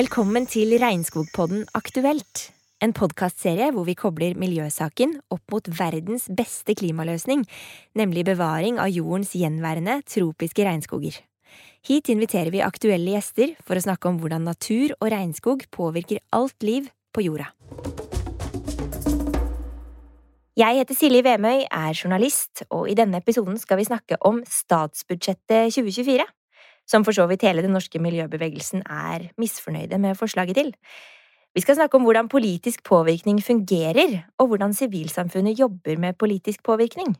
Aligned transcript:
Velkommen 0.00 0.46
til 0.48 0.70
Regnskogpodden 0.80 1.66
Aktuelt. 1.76 2.46
En 2.80 2.94
podkastserie 2.96 3.66
hvor 3.74 3.84
vi 3.84 3.92
kobler 3.98 4.38
miljøsaken 4.38 5.10
opp 5.34 5.52
mot 5.52 5.66
verdens 5.76 6.24
beste 6.38 6.72
klimaløsning, 6.78 7.42
nemlig 7.98 8.22
bevaring 8.30 8.78
av 8.80 8.88
jordens 8.94 9.34
gjenværende 9.36 9.98
tropiske 10.08 10.64
regnskoger. 10.64 11.18
Hit 11.84 12.08
inviterer 12.14 12.48
vi 12.54 12.64
aktuelle 12.64 13.18
gjester 13.18 13.52
for 13.60 13.76
å 13.76 13.84
snakke 13.84 14.08
om 14.08 14.22
hvordan 14.22 14.48
natur 14.48 14.94
og 15.02 15.10
regnskog 15.12 15.66
påvirker 15.74 16.22
alt 16.32 16.56
liv 16.64 16.88
på 17.12 17.26
jorda. 17.26 17.50
Jeg 20.56 20.80
heter 20.80 20.96
Silje 20.96 21.26
Vemøy, 21.28 21.66
er 21.68 21.92
journalist, 21.92 22.64
og 22.72 22.88
i 22.88 22.96
denne 22.96 23.20
episoden 23.20 23.60
skal 23.60 23.82
vi 23.82 23.90
snakke 23.90 24.22
om 24.24 24.40
statsbudsjettet 24.48 25.74
2024 25.76 26.24
som 26.90 27.06
for 27.06 27.14
så 27.16 27.28
vidt 27.30 27.46
hele 27.46 27.62
den 27.64 27.74
norske 27.76 28.02
miljøbevegelsen 28.02 28.82
er 28.84 29.30
misfornøyde 29.40 29.98
med 30.02 30.18
forslaget 30.18 30.58
til. 30.58 30.74
Vi 31.54 31.62
skal 31.64 31.78
snakke 31.78 31.98
om 31.98 32.06
hvordan 32.06 32.28
politisk 32.30 32.84
påvirkning 32.86 33.40
fungerer, 33.42 34.22
og 34.38 34.52
hvordan 34.52 34.74
sivilsamfunnet 34.74 35.58
jobber 35.58 35.98
med 35.98 36.18
politisk 36.18 36.62
påvirkning. 36.62 37.16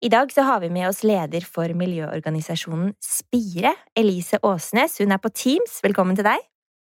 I 0.00 0.08
dag 0.08 0.30
så 0.32 0.42
har 0.46 0.62
vi 0.62 0.70
med 0.72 0.88
oss 0.88 1.02
leder 1.04 1.44
for 1.44 1.74
miljøorganisasjonen 1.76 2.94
Spire, 3.04 3.74
Elise 3.96 4.38
Åsnes. 4.46 4.96
Hun 5.02 5.12
er 5.12 5.20
på 5.20 5.28
Teams. 5.28 5.82
Velkommen 5.84 6.16
til 6.16 6.24
deg. 6.24 6.46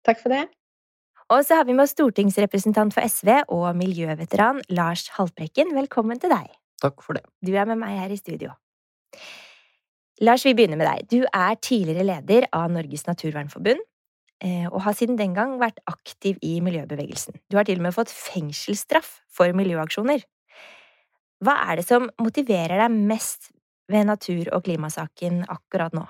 Takk 0.05 0.21
for 0.21 0.35
det. 0.35 0.45
Og 1.33 1.45
så 1.45 1.61
har 1.61 1.65
vi 1.69 1.77
med 1.77 1.87
oss 1.87 1.95
stortingsrepresentant 1.97 2.93
for 2.97 3.04
SV 3.04 3.32
og 3.49 3.71
miljøveteran 3.77 4.60
Lars 4.69 5.07
Haltbrekken. 5.16 5.75
Velkommen 5.77 6.21
til 6.21 6.32
deg. 6.35 6.49
Takk 6.82 7.01
for 7.04 7.16
det. 7.16 7.25
Du 7.45 7.54
er 7.54 7.69
med 7.69 7.80
meg 7.80 7.97
her 8.02 8.13
i 8.13 8.21
studio. 8.21 8.52
Lars, 10.19 10.43
vi 10.43 10.55
begynner 10.57 10.79
med 10.80 10.88
deg. 10.88 11.05
Du 11.13 11.21
er 11.30 11.59
tidligere 11.63 12.07
leder 12.07 12.49
av 12.57 12.73
Norges 12.74 13.05
Naturvernforbund, 13.07 13.79
eh, 14.43 14.66
og 14.66 14.83
har 14.83 14.97
siden 14.99 15.19
den 15.19 15.35
gang 15.37 15.59
vært 15.60 15.79
aktiv 15.87 16.41
i 16.43 16.57
miljøbevegelsen. 16.65 17.38
Du 17.47 17.57
har 17.57 17.69
til 17.69 17.79
og 17.79 17.87
med 17.87 17.95
fått 17.95 18.10
fengselsstraff 18.10 19.21
for 19.30 19.55
miljøaksjoner. 19.55 20.25
Hva 21.38 21.55
er 21.71 21.79
det 21.79 21.87
som 21.87 22.10
motiverer 22.19 22.83
deg 22.83 22.91
mest 22.91 23.52
ved 23.88 24.10
natur- 24.10 24.51
og 24.52 24.65
klimasaken 24.66 25.45
akkurat 25.47 25.95
nå? 25.95 26.02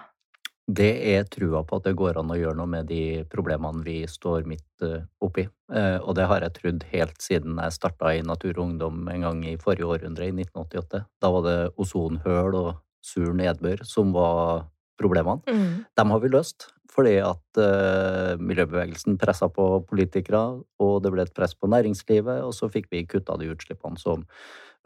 Det 0.68 0.88
er 1.12 1.28
trua 1.28 1.62
på 1.64 1.76
at 1.76 1.84
det 1.84 1.96
går 1.96 2.18
an 2.20 2.32
å 2.32 2.36
gjøre 2.36 2.56
noe 2.56 2.68
med 2.68 2.88
de 2.88 3.24
problemene 3.28 3.84
vi 3.84 4.02
står 4.08 4.48
midt 4.48 4.84
eh, 4.84 5.04
oppi. 5.20 5.44
Eh, 5.72 5.96
og 6.00 6.16
det 6.16 6.26
har 6.32 6.44
jeg 6.44 6.56
trodd 6.56 6.84
helt 6.94 7.20
siden 7.20 7.60
jeg 7.60 7.76
starta 7.76 8.16
i 8.16 8.24
Natur 8.24 8.56
og 8.56 8.66
Ungdom 8.70 9.08
en 9.08 9.24
gang 9.28 9.44
i 9.44 9.56
forrige 9.60 9.88
århundre, 9.88 10.28
i 10.28 10.32
1988. 10.32 11.04
Da 11.20 11.32
var 11.32 11.44
det 11.44 11.58
ozonhøl 11.76 12.56
og 12.56 12.76
sur 13.08 13.32
nedbør 13.36 13.84
som 13.88 14.12
var 14.16 14.68
problemene. 14.98 15.40
Mm. 15.48 15.86
Dem 15.96 16.12
har 16.14 16.24
vi 16.24 16.32
løst 16.32 16.68
fordi 16.98 17.18
at 17.22 17.60
uh, 17.60 18.34
miljøbevegelsen 18.42 19.18
pressa 19.20 19.46
på 19.52 19.66
politikere, 19.86 20.62
og 20.82 20.94
det 21.04 21.12
ble 21.14 21.22
et 21.22 21.34
press 21.36 21.54
på 21.54 21.68
næringslivet, 21.70 22.40
og 22.42 22.50
så 22.56 22.66
fikk 22.72 22.88
vi 22.90 23.04
kutta 23.06 23.36
de 23.38 23.50
utslippene 23.52 24.00
som 24.00 24.24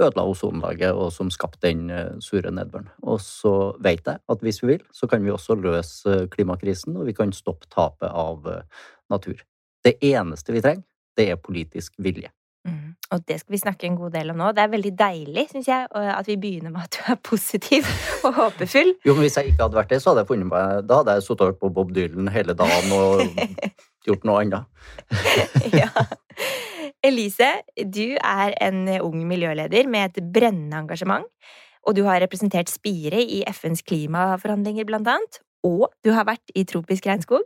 ødela 0.02 0.26
ozonlaget, 0.28 0.92
og 0.92 1.12
som 1.14 1.30
skapte 1.32 1.70
den 1.70 1.86
uh, 1.88 2.18
sure 2.20 2.52
nedbøren. 2.52 2.90
Og 3.06 3.22
så 3.24 3.54
vet 3.80 4.04
jeg 4.04 4.20
at 4.34 4.44
hvis 4.44 4.60
vi 4.64 4.74
vil, 4.74 4.84
så 4.92 5.08
kan 5.08 5.24
vi 5.24 5.32
også 5.32 5.56
løse 5.56 6.26
klimakrisen, 6.34 6.98
og 6.98 7.08
vi 7.08 7.16
kan 7.16 7.32
stoppe 7.32 7.70
tapet 7.72 8.10
av 8.10 8.44
uh, 8.44 8.60
natur. 9.12 9.40
Det 9.82 9.96
eneste 10.12 10.52
vi 10.52 10.64
trenger, 10.64 10.84
det 11.16 11.30
er 11.32 11.40
politisk 11.40 11.96
vilje. 12.02 12.28
Og 13.12 13.20
det 13.28 13.38
skal 13.42 13.52
vi 13.52 13.60
snakke 13.60 13.86
en 13.88 13.98
god 13.98 14.14
del 14.14 14.32
om 14.32 14.40
nå. 14.40 14.50
Det 14.56 14.62
er 14.64 14.72
veldig 14.72 14.92
deilig, 14.96 15.44
syns 15.50 15.68
jeg, 15.68 15.88
at 15.92 16.28
vi 16.28 16.38
begynner 16.40 16.72
med 16.72 16.86
at 16.86 16.96
du 16.96 17.12
er 17.12 17.18
positiv 17.28 17.88
og 18.26 18.36
håpefull. 18.38 18.94
Jo, 19.04 19.14
men 19.14 19.26
hvis 19.26 19.36
jeg 19.36 19.52
ikke 19.52 19.66
hadde 19.66 19.80
vært 19.80 19.92
det, 19.92 20.00
så 20.02 20.12
hadde 20.12 20.24
jeg 20.24 20.30
funnet 20.32 20.50
meg 20.52 20.86
Da 20.88 21.00
hadde 21.02 21.16
jeg 21.18 21.26
sittet 21.26 21.44
og 21.44 21.52
hørt 21.52 21.60
på 21.60 21.72
Bob 21.76 21.92
Dylan 21.96 22.32
hele 22.32 22.56
dagen 22.56 22.94
og 22.96 23.24
gjort 24.06 24.28
noe 24.28 24.42
annet. 24.42 24.64
ja. 25.80 25.90
Elise, 27.04 27.50
du 27.76 28.16
er 28.16 28.54
en 28.62 28.84
ung 29.02 29.22
miljøleder 29.28 29.90
med 29.90 30.12
et 30.12 30.32
brennende 30.34 30.84
engasjement. 30.84 31.28
Og 31.82 31.96
du 31.98 32.04
har 32.06 32.22
representert 32.22 32.70
Spire 32.70 33.18
i 33.20 33.42
FNs 33.50 33.82
klimaforhandlinger, 33.86 34.86
blant 34.86 35.08
annet. 35.10 35.40
Og 35.66 35.88
du 36.06 36.12
har 36.14 36.26
vært 36.28 36.54
i 36.54 36.64
tropisk 36.66 37.06
regnskog. 37.10 37.42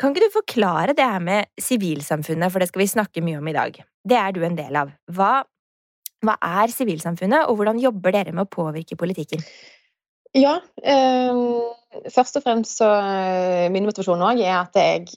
Kan 0.00 0.14
ikke 0.14 0.26
du 0.26 0.32
forklare 0.32 0.94
det 0.96 1.04
her 1.04 1.20
med 1.20 1.50
sivilsamfunnet, 1.60 2.52
for 2.52 2.62
det 2.62 2.70
skal 2.70 2.84
vi 2.84 2.92
snakke 2.94 3.24
mye 3.24 3.40
om 3.40 3.50
i 3.50 3.56
dag. 3.56 3.74
Det 4.08 4.16
er 4.16 4.32
du 4.32 4.40
en 4.46 4.56
del 4.56 4.78
av. 4.80 4.94
Hva, 5.12 5.42
hva 6.24 6.38
er 6.62 6.72
sivilsamfunnet, 6.72 7.50
og 7.50 7.60
hvordan 7.60 7.82
jobber 7.82 8.16
dere 8.16 8.32
med 8.32 8.46
å 8.46 8.52
påvirke 8.54 8.96
politikken? 9.00 9.44
Ja, 10.36 10.60
eh, 10.86 11.38
først 12.14 12.38
og 12.38 12.44
fremst 12.44 12.78
så 12.78 12.86
eh, 13.02 13.66
Min 13.74 13.82
motivasjon 13.88 14.22
òg 14.22 14.38
er 14.44 14.60
at 14.60 14.76
jeg 14.78 15.08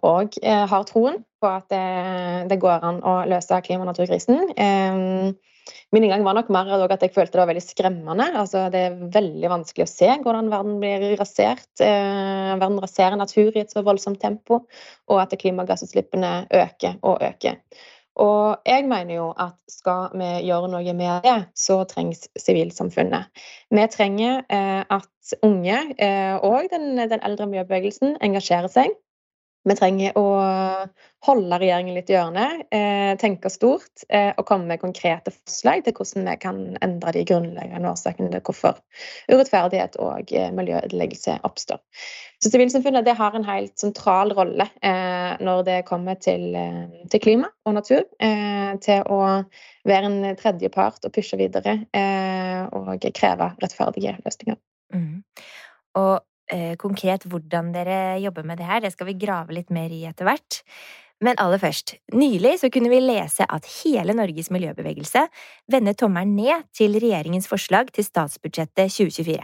òg 0.00 0.38
eh, 0.40 0.54
eh, 0.54 0.64
har 0.70 0.86
troen 0.88 1.20
på 1.38 1.50
at 1.52 1.68
det, 1.68 2.48
det, 2.48 2.56
går 2.62 2.86
an 2.88 3.02
å 3.04 3.20
løse 3.28 3.60
klima- 3.66 3.84
og 3.84 3.92
naturkrisen. 3.92 4.40
Eh, 4.56 5.36
Min 5.92 6.04
inngang 6.04 6.24
var 6.26 6.36
nok 6.36 6.50
mer 6.52 6.70
at 6.84 7.04
jeg 7.04 7.14
følte 7.14 7.36
det 7.36 7.42
var 7.42 7.50
veldig 7.50 7.64
skremmende. 7.64 8.26
Altså, 8.40 8.66
det 8.72 8.80
er 8.86 8.96
veldig 9.18 9.52
vanskelig 9.52 9.86
å 9.86 9.90
se 9.90 10.08
hvordan 10.24 10.50
verden 10.52 10.80
blir 10.82 11.04
rasert. 11.20 11.68
Eh, 11.84 12.54
verden 12.60 12.80
raserer 12.82 13.18
natur 13.20 13.52
i 13.52 13.62
et 13.64 13.72
så 13.72 13.84
voldsomt 13.86 14.20
tempo, 14.22 14.62
og 15.08 15.22
at 15.22 15.36
klimagassutslippene 15.40 16.32
øker 16.62 16.98
og 17.02 17.22
øker. 17.24 17.60
Og 18.18 18.66
jeg 18.66 18.86
mener 18.90 19.14
jo 19.14 19.26
at 19.38 19.54
skal 19.70 20.10
vi 20.18 20.28
gjøre 20.48 20.70
noe 20.72 20.94
med 20.96 21.22
det, 21.26 21.36
så 21.54 21.84
trengs 21.86 22.26
sivilsamfunnet. 22.40 23.30
Vi 23.70 23.84
trenger 23.94 24.42
eh, 24.50 24.82
at 24.82 25.36
unge 25.46 25.78
eh, 26.02 26.34
og 26.42 26.66
den, 26.72 26.96
den 26.98 27.22
eldre 27.22 27.46
miljøbevegelsen 27.46 28.16
engasjerer 28.24 28.72
seg. 28.72 28.96
Vi 29.68 29.76
trenger 29.76 30.16
å 30.18 30.26
holde 31.26 31.58
regjeringen 31.60 31.96
litt 31.96 32.10
i 32.12 32.14
hjørnet, 32.14 32.62
eh, 32.74 33.12
tenke 33.20 33.50
stort 33.50 34.04
eh, 34.08 34.30
og 34.38 34.46
komme 34.48 34.68
med 34.70 34.80
konkrete 34.80 35.32
forslag 35.34 35.82
til 35.84 35.96
hvordan 35.96 36.28
vi 36.30 36.36
kan 36.44 36.60
endre 36.84 37.14
de 37.16 37.24
grunnleggende 37.28 37.90
årsakene 37.90 38.30
til 38.32 38.44
hvorfor 38.46 38.78
urettferdighet 39.28 39.98
og 40.04 40.32
eh, 40.32 40.48
miljøødeleggelse 40.54 41.40
oppstår. 41.48 41.82
Så 42.38 42.52
Sivilsamfunnet 42.52 43.10
har 43.18 43.34
en 43.34 43.48
helt 43.48 43.74
sentral 43.80 44.30
rolle 44.36 44.68
når 45.42 45.64
det 45.66 45.78
kommer 45.88 46.14
til, 46.22 46.54
til 47.10 47.20
klima 47.20 47.48
og 47.66 47.74
natur. 47.80 48.04
til 48.86 49.10
å 49.10 49.18
være 49.90 50.06
en 50.06 50.36
tredjepart 50.38 51.02
og 51.02 51.16
pushe 51.16 51.34
videre 51.40 51.74
og 52.70 53.02
kreve 53.18 53.50
rettferdige 53.58 54.14
løsninger. 54.22 54.60
Mm. 54.94 55.24
Og 55.98 56.14
eh, 56.14 56.27
konkret 56.80 57.26
hvordan 57.28 57.72
dere 57.74 58.18
jobber 58.22 58.46
med 58.48 58.60
det 58.60 58.68
her. 58.68 58.80
Det 58.80 58.94
skal 58.94 59.10
vi 59.10 59.18
grave 59.20 59.52
litt 59.52 59.68
mer 59.74 59.92
i 59.92 60.04
etter 60.08 60.28
hvert. 60.28 60.62
Men 61.24 61.38
aller 61.42 61.58
først, 61.58 61.96
nylig 62.14 62.60
så 62.60 62.70
kunne 62.70 62.90
vi 62.92 63.00
lese 63.02 63.46
at 63.50 63.66
hele 63.80 64.14
Norges 64.14 64.52
miljøbevegelse 64.54 65.24
vender 65.72 65.96
tommelen 65.98 66.36
ned 66.38 66.68
til 66.76 66.94
regjeringens 66.94 67.50
forslag 67.50 67.90
til 67.94 68.06
statsbudsjettet 68.06 68.92
2024. 68.94 69.42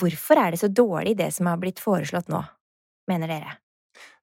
Hvorfor 0.00 0.38
er 0.38 0.52
det 0.52 0.60
så 0.60 0.68
dårlig 0.68 1.16
det 1.18 1.30
som 1.34 1.48
har 1.48 1.56
blitt 1.62 1.80
foreslått 1.82 2.28
nå, 2.30 2.42
mener 3.08 3.32
dere? 3.32 3.56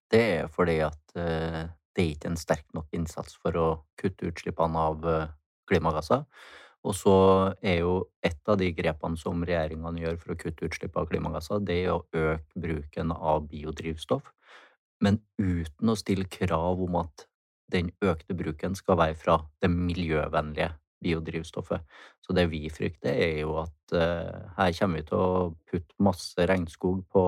Det 0.07 0.21
er 0.37 0.53
fordi 0.53 0.77
at 0.85 1.01
uh, 1.17 1.65
det 1.97 2.03
er 2.03 2.13
ikke 2.13 2.29
en 2.29 2.39
sterk 2.39 2.67
nok 2.77 2.93
innsats 2.95 3.35
for 3.41 3.57
å 3.57 3.67
kutte 3.99 4.29
utslippene 4.29 4.85
av 4.91 5.09
uh, 5.09 5.33
klimagasser. 5.67 6.21
Og 6.87 6.95
så 6.95 7.15
er 7.59 7.81
jo 7.81 7.95
et 8.23 8.39
av 8.47 8.57
de 8.61 8.69
grepene 8.75 9.19
som 9.19 9.43
regjeringene 9.43 10.03
gjør 10.05 10.19
for 10.21 10.33
å 10.33 10.39
kutte 10.39 10.69
utslipp 10.69 10.95
av 10.99 11.09
klimagasser, 11.11 11.59
det 11.67 11.81
er 11.83 11.93
å 11.93 12.03
øke 12.15 12.61
bruken 12.67 13.11
av 13.11 13.47
biodrivstoff, 13.51 14.29
men 15.03 15.19
uten 15.37 15.91
å 15.91 15.97
stille 15.99 16.29
krav 16.31 16.79
om 16.87 17.01
at 17.03 17.27
den 17.71 17.91
økte 17.99 18.35
bruken 18.37 18.77
skal 18.79 18.97
være 19.01 19.17
fra 19.19 19.41
det 19.61 19.69
miljøvennlige 19.73 20.71
biodrivstoffet. 21.03 21.83
Så 22.23 22.33
det 22.33 22.47
vi 22.51 22.63
frykter, 22.71 23.11
er 23.11 23.41
jo 23.43 23.57
at 23.61 23.93
uh, 23.93 24.47
her 24.57 24.73
kommer 24.79 25.01
vi 25.01 25.09
til 25.09 25.19
å 25.19 25.51
putte 25.67 26.03
masse 26.03 26.47
regnskog 26.49 27.03
på 27.11 27.23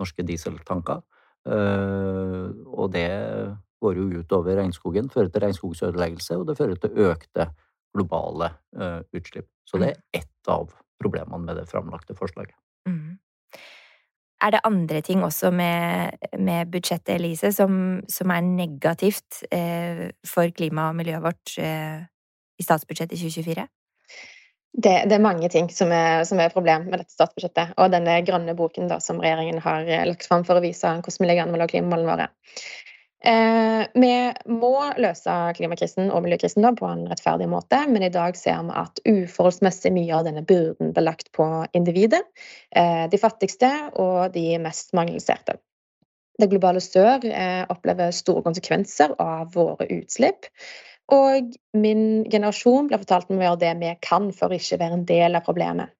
norske 0.00 0.26
dieseltanker. 0.28 1.02
Uh, 1.48 2.52
og 2.68 2.92
det 2.94 3.08
går 3.82 3.98
jo 3.98 4.20
utover 4.20 4.60
regnskogen, 4.60 5.10
fører 5.10 5.32
til 5.32 5.46
regnskogsødeleggelse, 5.48 6.38
og 6.38 6.46
det 6.50 6.58
fører 6.60 6.78
til 6.84 7.06
økte 7.08 7.48
globale 7.94 8.52
uh, 8.78 9.00
utslipp. 9.12 9.48
Så 9.68 9.78
det 9.80 9.92
er 9.92 9.98
mm. 9.98 10.22
ett 10.22 10.48
av 10.48 10.72
problemene 11.02 11.44
med 11.44 11.56
det 11.60 11.66
framlagte 11.70 12.16
forslaget. 12.18 12.56
Mm. 12.88 13.18
Er 14.42 14.50
det 14.50 14.64
andre 14.66 15.00
ting 15.00 15.22
også 15.24 15.52
med, 15.54 16.18
med 16.38 16.70
budsjettet, 16.70 17.14
Elise, 17.14 17.52
som, 17.54 18.00
som 18.10 18.30
er 18.34 18.42
negativt 18.42 19.44
eh, 19.54 20.08
for 20.26 20.50
klima 20.56 20.88
og 20.90 20.98
miljøet 20.98 21.22
vårt 21.22 21.54
eh, 21.62 22.02
i 22.58 22.66
statsbudsjettet 22.66 23.14
i 23.20 23.30
2024? 23.30 23.66
Det, 24.72 24.92
det, 25.04 25.14
er 25.14 25.22
mange 25.22 25.48
ting 25.52 25.68
som 25.70 25.92
er, 25.92 26.24
som 26.24 26.40
er 26.40 26.52
problem 26.54 26.88
med 26.88 27.02
dette 27.02 27.14
statsbudsjettet. 27.14 27.74
Og 27.76 27.92
denne 27.92 28.16
grønne 28.26 28.56
boken 28.58 28.88
da, 28.90 28.98
som 29.04 29.20
regjeringen 29.22 29.60
har 29.62 29.86
eh, 29.86 30.06
lagt 30.08 30.26
fram 30.26 30.46
for 30.48 30.58
å 30.58 30.64
vise 30.64 30.90
hvordan 30.90 31.22
vi 31.22 31.30
ligger 31.30 31.46
an 31.46 31.54
med 31.54 31.68
klimamålene 31.70 32.10
våre. 32.10 32.28
Eh, 33.24 33.82
vi 33.94 34.14
må 34.50 34.72
løse 34.98 35.34
klimakrisen 35.54 36.08
og 36.10 36.24
miljøkrisen 36.24 36.66
på 36.78 36.88
en 36.88 37.04
rettferdig 37.10 37.46
måte, 37.50 37.78
men 37.86 38.02
i 38.02 38.10
dag 38.10 38.34
ser 38.38 38.64
vi 38.66 38.74
at 38.80 39.02
uforholdsmessig 39.06 39.92
mye 39.94 40.16
av 40.16 40.26
denne 40.26 40.42
byrden 40.46 40.90
blir 40.96 41.06
lagt 41.06 41.30
på 41.36 41.46
individet, 41.78 42.24
eh, 42.74 43.06
de 43.12 43.20
fattigste 43.22 43.70
og 43.94 44.34
de 44.34 44.58
mest 44.62 44.90
mangelserte. 44.98 45.60
Det 46.40 46.50
globale 46.50 46.82
sør 46.82 47.22
eh, 47.28 47.62
opplever 47.70 48.10
store 48.10 48.42
konsekvenser 48.42 49.14
av 49.22 49.52
våre 49.54 49.86
utslipp. 50.00 50.48
Og 51.12 51.52
min 51.76 52.24
generasjon 52.32 52.88
blir 52.88 53.02
fortalt 53.02 53.30
om 53.30 53.38
å 53.38 53.46
gjøre 53.46 53.62
det 53.62 53.74
vi 53.82 53.92
kan 54.02 54.30
for 54.34 54.54
ikke 54.54 54.80
være 54.80 54.98
en 54.98 55.06
del 55.06 55.38
av 55.38 55.46
problemet. 55.46 55.92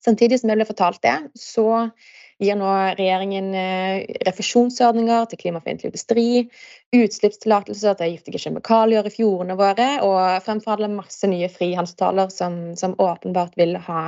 Samtidig 0.00 0.40
som 0.40 0.50
jeg 0.50 0.58
ble 0.58 0.66
fortalt 0.66 1.02
det, 1.04 1.16
så 1.36 1.90
gir 2.40 2.56
nå 2.58 2.68
regjeringen 2.98 3.50
eh, 3.54 4.04
refusjonsordninger 4.26 5.28
til 5.30 5.40
klimafiendtlig 5.42 5.90
industri, 5.90 6.26
utslippstillatelser 6.96 7.98
til 7.98 8.14
giftige 8.14 8.40
kjemikalier 8.46 9.06
i 9.06 9.12
fjordene 9.14 9.58
våre, 9.60 9.90
og 10.06 10.42
fremforhandler 10.46 10.92
masse 10.94 11.28
nye 11.30 11.50
frihandelsavtaler 11.52 12.32
som, 12.34 12.58
som, 12.80 12.96
åpenbart 13.00 13.56
vil 13.60 13.76
ha 13.86 14.02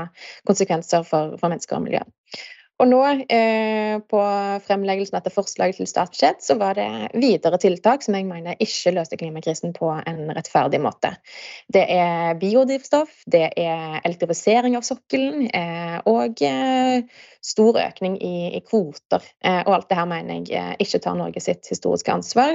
konsekvenser 0.49 1.07
for, 1.09 1.37
for 1.41 1.53
mennesker 1.53 1.79
og 1.79 1.87
miljø. 1.87 2.03
Og 2.83 2.89
nå, 2.91 2.99
eh, 3.31 4.01
på 4.11 4.21
fremleggelsen 4.67 5.15
dette 5.15 5.31
forslaget 5.31 5.79
til 5.79 5.87
statsbudsjett, 5.87 6.41
så 6.43 6.57
var 6.59 6.75
det 6.75 6.89
videre 7.15 7.61
tiltak 7.63 8.03
som 8.03 8.17
jeg 8.19 8.27
mener 8.27 8.59
ikke 8.59 8.95
løste 8.97 9.19
klimakrisen 9.21 9.71
på 9.77 9.93
en 10.01 10.33
rettferdig 10.35 10.81
måte. 10.83 11.13
Det 11.71 11.85
er 11.95 12.35
biodrivstoff, 12.43 13.13
det 13.31 13.45
er 13.55 14.01
elektrifisering 14.03 14.75
av 14.75 14.83
sokkelen 14.89 15.47
eh, 15.55 16.01
og 16.11 16.43
eh, 16.43 17.07
stor 17.39 17.79
økning 17.85 18.19
i, 18.19 18.59
kvoter. 18.67 19.23
Og 19.43 19.73
alt 19.77 19.89
det 19.91 19.99
her 19.99 20.07
mener 20.07 20.43
jeg 20.47 20.77
ikke 20.83 21.01
tar 21.03 21.17
Norge 21.19 21.43
sitt 21.43 21.67
historiske 21.71 22.13
ansvar. 22.15 22.55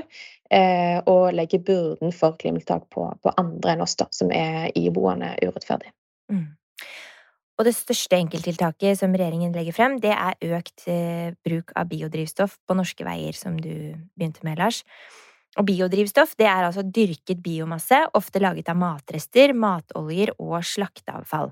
Og 1.12 1.35
legger 1.35 1.59
byrden 1.68 2.13
for 2.15 2.38
klimatiltak 2.39 2.85
på, 2.95 3.09
på, 3.19 3.33
andre 3.35 3.73
enn 3.73 3.83
oss, 3.83 3.97
da, 4.00 4.07
som 4.15 4.31
er 4.31 4.71
iboende 4.80 5.33
urettferdig. 5.44 5.91
Mm. 6.31 6.45
Og 7.57 7.65
det 7.65 7.74
største 7.74 8.19
enkelttiltaket 8.19 9.00
som 9.00 9.15
regjeringen 9.18 9.56
legger 9.56 9.74
frem, 9.74 9.95
det 10.01 10.13
er 10.13 10.57
økt 10.59 10.86
eh, 10.94 11.33
bruk 11.45 11.74
av 11.74 11.88
biodrivstoff 11.89 12.59
på 12.69 12.75
norske 12.77 13.06
veier, 13.06 13.33
som 13.33 13.56
du 13.57 13.95
begynte 14.13 14.45
med, 14.45 14.59
Lars. 14.62 14.83
Og 15.57 15.65
biodrivstoff 15.65 16.36
det 16.38 16.45
er 16.45 16.68
altså 16.68 16.83
dyrket 16.86 17.42
biomasse, 17.42 18.04
ofte 18.18 18.42
laget 18.44 18.69
av 18.69 18.77
matrester, 18.77 19.56
matoljer 19.57 20.36
og 20.38 20.59
slakteavfall. 20.62 21.50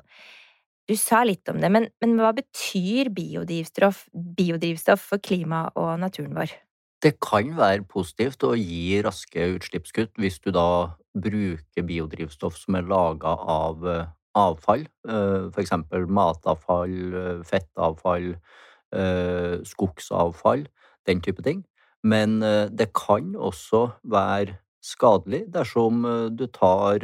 Du 0.86 0.94
sa 1.00 1.24
litt 1.26 1.50
om 1.50 1.58
det, 1.58 1.72
men, 1.74 1.88
men 2.04 2.14
hva 2.22 2.30
betyr 2.38 3.10
biodrivstoff, 3.16 4.04
biodrivstoff 4.14 5.08
for 5.10 5.24
klimaet 5.26 5.74
og 5.82 5.96
naturen 6.04 6.36
vår? 6.38 6.54
Det 7.02 7.16
kan 7.22 7.50
være 7.58 7.86
positivt 7.90 8.46
å 8.46 8.54
gi 8.58 9.02
raske 9.06 9.50
utslippskutt 9.58 10.14
hvis 10.22 10.38
du 10.46 10.52
da 10.54 10.94
bruker 11.18 11.86
biodrivstoff 11.86 12.62
som 12.62 12.78
er 12.78 12.86
laga 12.90 13.34
av 13.34 13.90
eh, 13.90 14.06
avfall, 14.36 14.86
eh, 15.08 15.48
f.eks. 15.52 15.72
matavfall, 16.08 16.98
eh, 17.22 17.40
fettavfall, 17.48 18.36
eh, 18.94 19.56
skogsavfall, 19.64 20.68
den 21.08 21.22
type 21.22 21.44
ting. 21.44 21.64
Men 22.04 22.40
det 22.40 22.94
kan 22.94 23.34
også 23.34 23.96
være 24.06 24.60
skadelig 24.86 25.48
dersom 25.50 26.04
du 26.38 26.46
tar 26.54 27.02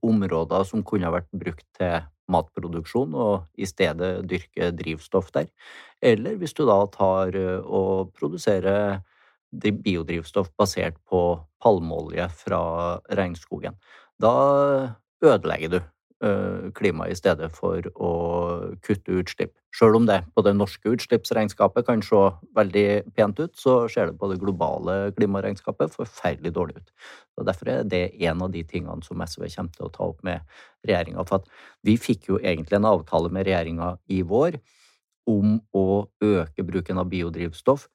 områder 0.00 0.64
som 0.64 0.82
kunne 0.82 1.12
vært 1.12 1.28
brukt 1.36 1.66
til 1.76 2.06
matproduksjon, 2.32 3.12
og 3.12 3.44
i 3.60 3.68
stedet 3.68 4.24
dyrker 4.24 4.72
drivstoff 4.72 5.28
der. 5.32 5.50
Eller 6.00 6.38
hvis 6.40 6.56
du 6.56 6.64
da 6.64 6.86
tar 6.88 7.36
og 7.66 8.14
produserer 8.16 9.02
biodrivstoff 9.52 10.48
basert 10.56 10.96
på 11.04 11.36
palmeolje 11.60 12.30
fra 12.32 12.62
regnskogen. 13.12 13.76
Da 14.16 14.96
ødelegger 15.20 15.68
du 15.68 15.80
Eh, 16.20 16.66
klima 16.76 17.06
i 17.08 17.14
stedet 17.16 17.46
for 17.56 17.86
å 17.96 18.08
kutte 18.84 19.14
utslipp. 19.22 19.54
Selv 19.72 19.96
om 19.96 20.04
det 20.04 20.18
på 20.36 20.42
det 20.44 20.52
norske 20.52 20.90
utslippsregnskapet 20.92 21.86
kan 21.86 22.02
se 22.04 22.18
veldig 22.58 23.14
pent 23.16 23.38
ut, 23.40 23.54
så 23.56 23.76
ser 23.88 24.10
det 24.10 24.18
på 24.20 24.28
det 24.28 24.36
globale 24.42 25.14
klimaregnskapet 25.16 25.94
forferdelig 25.94 26.52
dårlig 26.52 26.82
ut. 26.82 26.90
Og 27.40 27.46
Derfor 27.48 27.70
er 27.72 27.88
det 27.88 28.02
en 28.28 28.44
av 28.44 28.52
de 28.52 28.60
tingene 28.68 29.00
som 29.06 29.24
SV 29.24 29.46
kommer 29.46 29.72
til 29.78 29.86
å 29.86 29.94
ta 29.94 30.10
opp 30.10 30.20
med 30.28 30.44
regjeringa. 30.84 31.24
For 31.24 31.48
vi 31.88 31.96
fikk 31.96 32.28
jo 32.28 32.42
egentlig 32.42 32.76
en 32.76 32.90
avtale 32.90 33.32
med 33.32 33.48
regjeringa 33.48 33.94
i 34.12 34.20
vår 34.20 34.60
om 35.24 35.56
å 35.72 35.86
øke 36.20 36.68
bruken 36.68 37.00
av 37.00 37.08
biodrivstoff, 37.08 37.88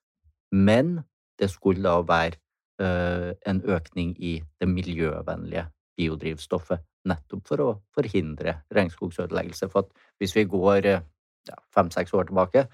men 0.50 1.04
det 1.38 1.52
skulle 1.54 1.86
da 1.86 2.02
være 2.02 2.42
uh, 2.82 3.38
en 3.46 3.62
økning 3.70 4.18
i 4.18 4.40
det 4.58 4.72
miljøvennlige 4.72 5.68
biodrivstoffet 6.00 6.82
nettopp 7.10 7.46
for 7.50 7.64
å 7.64 7.70
forhindre 7.96 8.60
regnskogsødeleggelse. 8.76 9.70
For 9.72 9.86
at 9.86 10.12
hvis 10.22 10.36
vi 10.38 10.48
går 10.50 10.90
eh, 10.92 11.06
ja, 11.50 11.58
fem-seks 11.76 12.14
år 12.18 12.30
tilbake, 12.30 12.66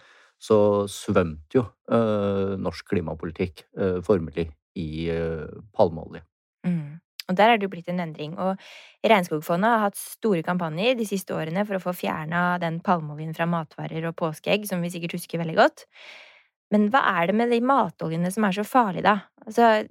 så 0.41 0.87
svømte 0.89 1.59
jo 1.59 1.65
øh, 1.93 2.57
norsk 2.57 2.87
klimapolitikk 2.89 3.65
øh, 3.77 4.01
formelig 4.03 4.49
i 4.79 5.09
øh, 5.13 5.47
palmeolje. 5.75 6.23
Mm. 6.65 6.97
Og 7.29 7.37
der 7.37 7.51
er 7.51 7.59
det 7.59 7.67
jo 7.67 7.71
blitt 7.75 7.91
en 7.91 8.01
endring. 8.03 8.33
Og 8.39 8.57
Regnskogfondet 9.05 9.69
har 9.69 9.85
hatt 9.85 9.99
store 9.99 10.41
kampanjer 10.43 10.97
de 10.97 11.05
siste 11.07 11.35
årene 11.37 11.63
for 11.67 11.77
å 11.77 11.83
få 11.83 11.93
fjerna 11.95 12.57
den 12.61 12.81
palmeoljen 12.83 13.35
fra 13.37 13.47
matvarer 13.49 14.09
og 14.09 14.17
påskeegg, 14.19 14.65
som 14.67 14.81
vi 14.83 14.91
sikkert 14.93 15.15
husker 15.19 15.41
veldig 15.41 15.57
godt. 15.59 15.85
Men 16.73 16.89
hva 16.91 17.03
er 17.19 17.29
det 17.29 17.37
med 17.37 17.51
de 17.51 17.61
matoljene 17.63 18.31
som 18.33 18.47
er 18.47 18.55
så 18.55 18.65
farlige, 18.67 19.05
da? 19.05 19.15
Altså, 19.45 19.85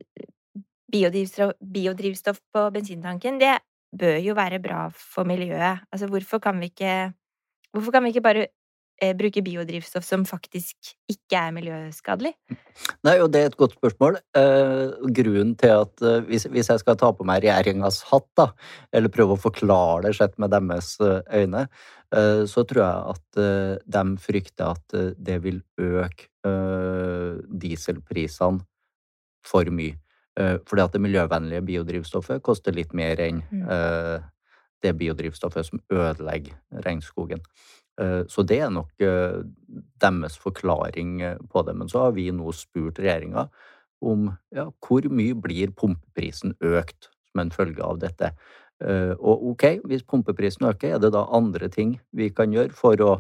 biodrivstoff, 0.91 1.57
biodrivstoff 1.61 2.41
på 2.53 2.67
bensintanken, 2.75 3.39
det 3.41 3.59
bør 3.99 4.19
jo 4.23 4.37
være 4.39 4.61
bra 4.63 4.87
for 4.95 5.27
miljøet. 5.29 5.83
Altså, 5.91 6.07
hvorfor 6.11 6.39
kan 6.43 6.61
vi 6.61 6.71
ikke 6.71 7.13
kan 7.71 8.03
vi 8.05 8.11
ikke 8.11 8.25
bare 8.25 8.47
eh, 9.01 9.15
bruke 9.17 9.43
biodrivstoff 9.45 10.05
som 10.07 10.25
faktisk 10.29 10.93
ikke 11.11 11.39
er 11.39 11.55
miljøskadelig? 11.55 12.33
Nei, 13.07 13.17
og 13.23 13.31
det 13.33 13.43
er 13.43 13.51
et 13.51 13.59
godt 13.61 13.77
spørsmål. 13.79 14.19
Eh, 14.37 15.07
grunnen 15.21 15.55
til 15.61 15.75
at 15.85 16.05
eh, 16.05 16.21
hvis, 16.29 16.49
hvis, 16.51 16.71
jeg 16.73 16.83
skal 16.83 16.99
ta 17.01 17.13
på 17.15 17.27
meg 17.29 17.45
regjeringas 17.45 18.03
hatt, 18.11 18.29
da, 18.39 18.51
eller 18.93 19.13
prøve 19.13 19.37
å 19.37 19.41
forklare 19.41 20.09
det 20.09 20.17
sett 20.19 20.37
med 20.43 20.53
deres 20.55 20.97
eh, 21.05 21.23
øyne, 21.43 21.67
eh, 22.15 22.43
så 22.51 22.67
tror 22.67 22.85
jeg 22.85 23.15
at 23.15 23.43
eh, 23.47 23.75
de 23.99 24.05
frykter 24.27 24.75
at 24.75 25.01
det 25.17 25.41
vil 25.47 25.63
øke 25.81 26.29
dieselprisene 27.61 28.65
for 29.45 29.69
mye. 29.75 29.99
Eh, 30.39 30.57
fordi 30.67 30.85
at 30.85 30.95
det 30.95 31.03
miljøvennlige 31.03 31.65
biodrivstoffet 31.67 32.43
koster 32.47 32.75
litt 32.77 32.95
mer 32.97 33.21
enn 33.23 33.43
mm. 33.51 33.65
Eh, 33.71 34.29
det 34.81 34.95
biodrivstoffet 34.97 35.67
som 35.67 35.83
ødelegger 35.93 36.55
regnskogen. 36.87 37.43
Eh, 38.01 38.23
så 38.33 38.45
det 38.49 38.63
er 38.65 38.71
nok 38.73 38.95
deres 40.01 40.39
forklaring 40.41 41.19
på 41.53 41.65
det. 41.67 41.75
Men 41.77 41.91
så 41.91 42.07
har 42.07 42.15
vi 42.17 42.31
nå 42.33 42.55
spurt 42.57 43.03
regjeringa 43.03 43.49
om 44.01 44.31
ja, 44.57 44.71
hvor 44.81 45.05
mye 45.13 45.37
blir 45.37 45.75
pumpeprisen 45.77 46.55
økt 46.65 47.11
som 47.29 47.43
en 47.43 47.53
følge 47.53 47.85
av 47.85 48.01
dette. 48.01 48.33
Og 49.21 49.43
ok, 49.51 49.65
hvis 49.85 50.07
pumpeprisen 50.09 50.65
øker, 50.71 50.95
er 50.95 51.03
det 51.03 51.11
da 51.13 51.27
andre 51.37 51.69
ting 51.69 51.99
vi 52.17 52.31
kan 52.33 52.55
gjøre 52.55 52.73
for 52.73 53.03
å 53.05 53.11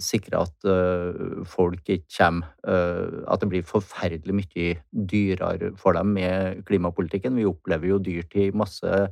sikre 0.00 0.40
at 0.40 0.64
uh, 0.64 1.44
folk 1.44 1.84
ikke 1.92 2.08
kommer 2.16 2.48
uh, 2.64 3.20
At 3.28 3.42
det 3.42 3.50
blir 3.52 3.66
forferdelig 3.68 4.34
mye 4.38 4.80
dyrere 4.90 5.74
for 5.76 5.92
dem 5.92 6.14
med 6.16 6.64
klimapolitikken. 6.64 7.36
Vi 7.36 7.44
opplever 7.44 7.88
jo 7.88 7.98
dyrtid, 7.98 8.54
masse 8.54 9.10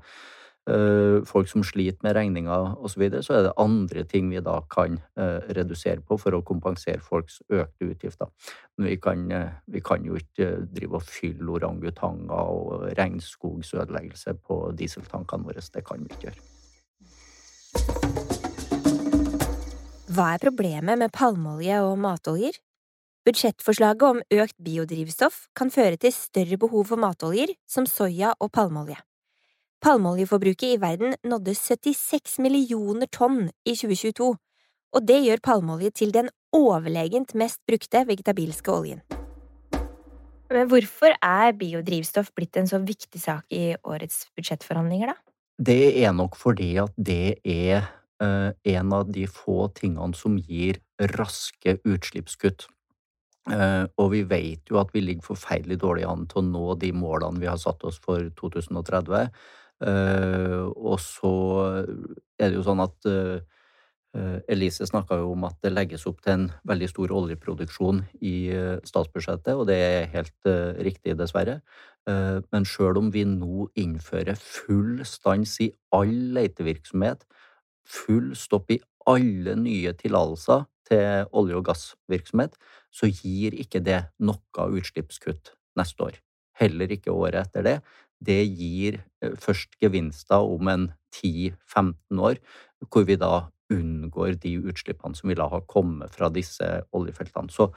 folk 1.24 1.48
som 1.48 1.62
sliter 1.64 1.96
med 2.04 2.12
regninger 2.12 2.74
osv. 2.76 2.90
Så, 2.92 3.00
videre, 3.00 3.22
så 3.24 3.32
er 3.38 3.42
det 3.46 3.54
andre 3.56 4.02
ting 4.04 4.26
vi 4.28 4.42
da 4.44 4.58
kan 4.68 4.98
redusere 5.16 6.02
på 6.04 6.18
for 6.20 6.36
å 6.36 6.42
kompensere 6.44 7.00
folks 7.00 7.38
økte 7.48 7.88
utgifter. 7.88 8.28
Men 8.76 8.90
vi 8.90 8.98
kan, 9.00 9.24
vi 9.64 9.80
kan 9.80 10.04
jo 10.04 10.20
ikke 10.20 10.68
drive 10.68 11.00
og 11.00 11.08
fylle 11.08 11.56
orangutanger 11.56 12.52
og 12.52 12.84
regnskogsødeleggelse 13.00 14.36
på 14.44 14.60
dieseltankene 14.76 15.48
våre. 15.48 15.64
Det 15.72 15.86
kan 15.88 16.04
vi 16.04 16.12
ikke 16.12 16.28
gjøre. 16.28 18.17
Hva 20.18 20.32
er 20.34 20.40
problemet 20.42 20.98
med 20.98 21.12
palmeolje 21.14 21.76
og 21.86 21.92
matoljer? 22.02 22.56
Budsjettforslaget 23.22 24.00
om 24.02 24.16
økt 24.34 24.56
biodrivstoff 24.66 25.44
kan 25.54 25.68
føre 25.70 25.94
til 26.02 26.10
større 26.10 26.56
behov 26.58 26.88
for 26.88 26.98
matoljer, 26.98 27.52
som 27.70 27.84
soya 27.86 28.32
og 28.42 28.50
palmeolje. 28.50 28.96
Palmeoljeforbruket 29.78 30.72
i 30.72 30.80
verden 30.82 31.14
nådde 31.22 31.54
76 31.54 32.40
millioner 32.42 33.06
tonn 33.14 33.52
i 33.62 33.76
2022, 33.78 34.26
og 34.90 35.06
det 35.06 35.20
gjør 35.22 35.44
palmeolje 35.44 35.92
til 36.00 36.10
den 36.16 36.32
overlegent 36.50 37.36
mest 37.38 37.62
brukte 37.70 38.02
vegetabilske 38.08 38.74
oljen. 38.74 39.04
Men 40.50 40.66
hvorfor 40.66 41.14
er 41.14 41.54
biodrivstoff 41.60 42.34
blitt 42.34 42.58
en 42.58 42.66
så 42.66 42.82
viktig 42.82 43.22
sak 43.22 43.46
i 43.54 43.76
årets 43.86 44.26
budsjettforhandlinger, 44.34 45.14
da? 45.14 45.34
Det 45.62 46.02
er 46.02 46.10
nok 46.10 46.34
fordi 46.38 46.72
at 46.82 46.98
det 46.98 47.38
er 47.46 47.86
en 48.18 48.92
av 48.92 49.12
de 49.14 49.26
få 49.30 49.68
tingene 49.76 50.16
som 50.18 50.38
gir 50.38 50.80
raske 51.14 51.76
utslippskutt. 51.86 52.66
Eh, 53.48 53.84
og 53.96 54.10
vi 54.12 54.24
vet 54.28 54.68
jo 54.68 54.80
at 54.80 54.90
vi 54.92 55.04
ligger 55.04 55.24
forferdelig 55.30 55.78
dårlig 55.80 56.04
an 56.08 56.26
til 56.28 56.42
å 56.42 56.48
nå 56.48 56.64
de 56.82 56.90
målene 56.92 57.40
vi 57.40 57.48
har 57.48 57.60
satt 57.62 57.84
oss 57.88 58.00
for 58.02 58.26
2030. 58.40 59.30
Eh, 59.88 60.64
og 60.66 60.98
så 61.00 61.34
er 61.78 62.50
det 62.50 62.58
jo 62.58 62.66
sånn 62.66 62.82
at 62.84 63.08
Eh, 64.16 64.38
Elise 64.48 64.86
snakka 64.88 65.18
jo 65.20 65.32
om 65.34 65.44
at 65.44 65.58
det 65.62 65.74
legges 65.74 66.06
opp 66.08 66.22
til 66.24 66.32
en 66.32 66.46
veldig 66.68 66.88
stor 66.88 67.12
oljeproduksjon 67.12 68.00
i 68.24 68.48
eh, 68.56 68.78
statsbudsjettet, 68.88 69.52
og 69.52 69.68
det 69.68 69.76
er 69.76 70.12
helt 70.14 70.50
riktig, 70.80 71.18
dessverre. 71.18 71.60
Men 72.08 72.64
sjøl 72.64 72.96
om 72.96 73.10
vi 73.12 73.20
nå 73.28 73.66
innfører 73.76 74.38
full 74.40 75.02
stans 75.04 75.58
i 75.60 75.66
all 75.92 76.14
letevirksomhet, 76.38 77.26
full 77.88 78.34
stopp 78.36 78.70
i 78.74 78.80
alle 79.08 79.56
nye 79.56 79.94
tillatelser 79.96 80.66
til 80.88 81.28
olje- 81.36 81.56
og 81.58 81.66
gassvirksomhet, 81.68 82.56
så 82.92 83.08
gir 83.08 83.56
ikke 83.56 83.80
det 83.84 84.02
noe 84.20 84.68
utslippskutt 84.78 85.54
neste 85.78 86.08
år. 86.10 86.20
Heller 86.58 86.90
ikke 86.92 87.14
året 87.14 87.46
etter 87.46 87.64
det. 87.64 87.76
Det 88.24 88.40
gir 88.58 88.98
først 89.38 89.76
gevinster 89.80 90.42
om 90.42 90.68
en 90.68 90.88
10-15 91.14 92.18
år, 92.18 92.40
hvor 92.90 93.06
vi 93.06 93.16
da 93.20 93.48
unngår 93.72 94.38
de 94.42 94.56
utslippene 94.70 95.16
som 95.16 95.28
ville 95.30 95.44
ha 95.44 95.60
kommet 95.68 96.14
fra 96.16 96.30
disse 96.32 96.66
oljefeltene. 96.96 97.52
Så 97.52 97.68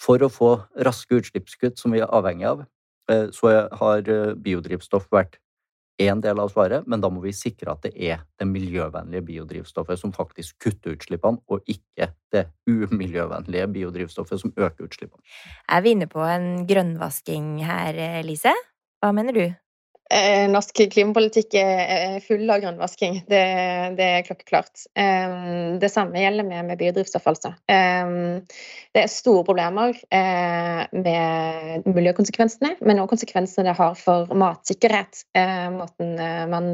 for 0.00 0.22
å 0.22 0.30
få 0.32 0.50
raske 0.86 1.18
utslippskutt, 1.18 1.78
som 1.78 1.94
vi 1.94 2.02
er 2.02 2.10
avhengig 2.10 2.46
av, 2.48 2.64
eh, 3.10 3.28
så 3.34 3.68
har 3.80 4.08
eh, 4.08 4.34
biodrivstoff 4.34 5.10
vært 5.10 5.40
én 6.00 6.20
del 6.24 6.40
av 6.40 6.50
svaret, 6.52 6.86
men 6.88 7.02
da 7.02 7.10
må 7.12 7.22
vi 7.24 7.32
sikre 7.36 7.74
at 7.74 7.84
det 7.84 7.92
er 7.94 8.24
det 8.40 8.48
miljøvennlige 8.48 9.26
biodrivstoffet 9.28 10.00
som 10.00 10.14
faktisk 10.16 10.58
kutter 10.64 10.96
utslippene, 10.96 11.42
og 11.50 11.64
ikke 11.70 12.10
det 12.32 12.46
umiljøvennlige 12.70 13.68
biodrivstoffet 13.74 14.42
som 14.42 14.54
øker 14.56 14.88
utslippene. 14.88 15.22
Er 15.68 15.84
vi 15.84 15.96
inne 15.96 16.08
på 16.10 16.24
en 16.24 16.64
grønnvasking 16.68 17.58
her, 17.66 18.22
Lise? 18.26 18.54
Hva 19.00 19.12
mener 19.16 19.36
du? 19.36 19.44
Eh, 20.10 20.48
norsk 20.50 20.74
klimapolitikk 20.90 21.54
er 21.60 22.16
full 22.24 22.48
av 22.50 22.58
grønnvasking, 22.64 23.20
det, 23.30 23.42
det, 23.94 24.06
er 24.16 24.24
klokkeklart. 24.26 24.82
Eh, 24.98 25.34
det 25.78 25.90
samme 25.92 26.18
gjelder 26.18 26.46
med, 26.48 26.64
med 26.66 26.80
biodrivstoff, 26.80 27.28
altså. 27.30 27.52
Eh, 27.70 28.10
det 28.90 29.04
er 29.04 29.12
store 29.12 29.44
problemer 29.46 29.94
med 30.10 31.86
miljøkonsekvensene, 31.86 32.72
men 32.82 32.98
også 32.98 33.12
konsekvensene 33.12 33.68
det 33.68 33.76
har 33.78 33.94
for 33.98 34.32
matsikkerhet, 34.34 35.20
måten 35.76 36.16
man 36.50 36.66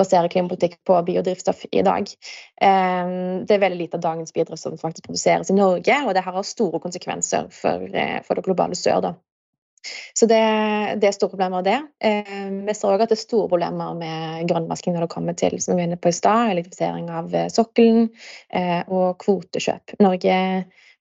baserer 0.00 0.26
klimapolitikk 0.32 0.80
på 0.88 0.98
biodrivstoff 1.06 1.62
i 1.70 1.84
dag. 1.86 2.10
Det 2.58 3.54
er 3.54 3.62
veldig 3.62 3.78
lite 3.78 4.00
av 4.00 4.04
dagens 4.08 4.34
biodrivstoff 4.34 4.74
som 4.74 4.82
faktisk 4.82 5.06
produseres 5.06 5.54
i 5.54 5.58
Norge, 5.60 6.00
og 6.02 6.18
det 6.18 6.26
har 6.26 6.42
store 6.42 6.82
konsekvenser 6.82 7.46
for, 7.54 7.86
for 8.26 8.34
det 8.34 8.46
globale 8.48 8.78
sør. 8.78 9.04
da. 9.06 9.14
Så 10.16 10.26
det, 10.30 10.40
det, 11.00 11.08
er 11.08 11.16
store 11.16 11.32
problemer 11.34 11.64
det. 11.66 11.76
Eh, 12.04 12.48
vi 12.66 12.74
ser 12.76 12.94
òg 12.94 13.04
at 13.04 13.12
det 13.12 13.18
er 13.18 13.22
store 13.22 13.50
problemer 13.52 13.94
med 13.98 14.48
grønnvasking 14.50 14.96
når 14.96 15.06
det 15.06 15.12
kommer 15.12 15.36
til 15.38 15.58
som 15.62 15.78
vi 15.78 15.86
var 15.86 16.00
på 16.00 16.12
i 16.12 16.16
sted, 16.16 16.54
elektrifisering 16.54 17.12
av 17.12 17.34
eh, 17.34 17.50
sokkelen 17.52 18.08
eh, 18.50 18.82
og 18.86 19.18
kvotekjøp. 19.22 19.96
Norge, 20.04 20.38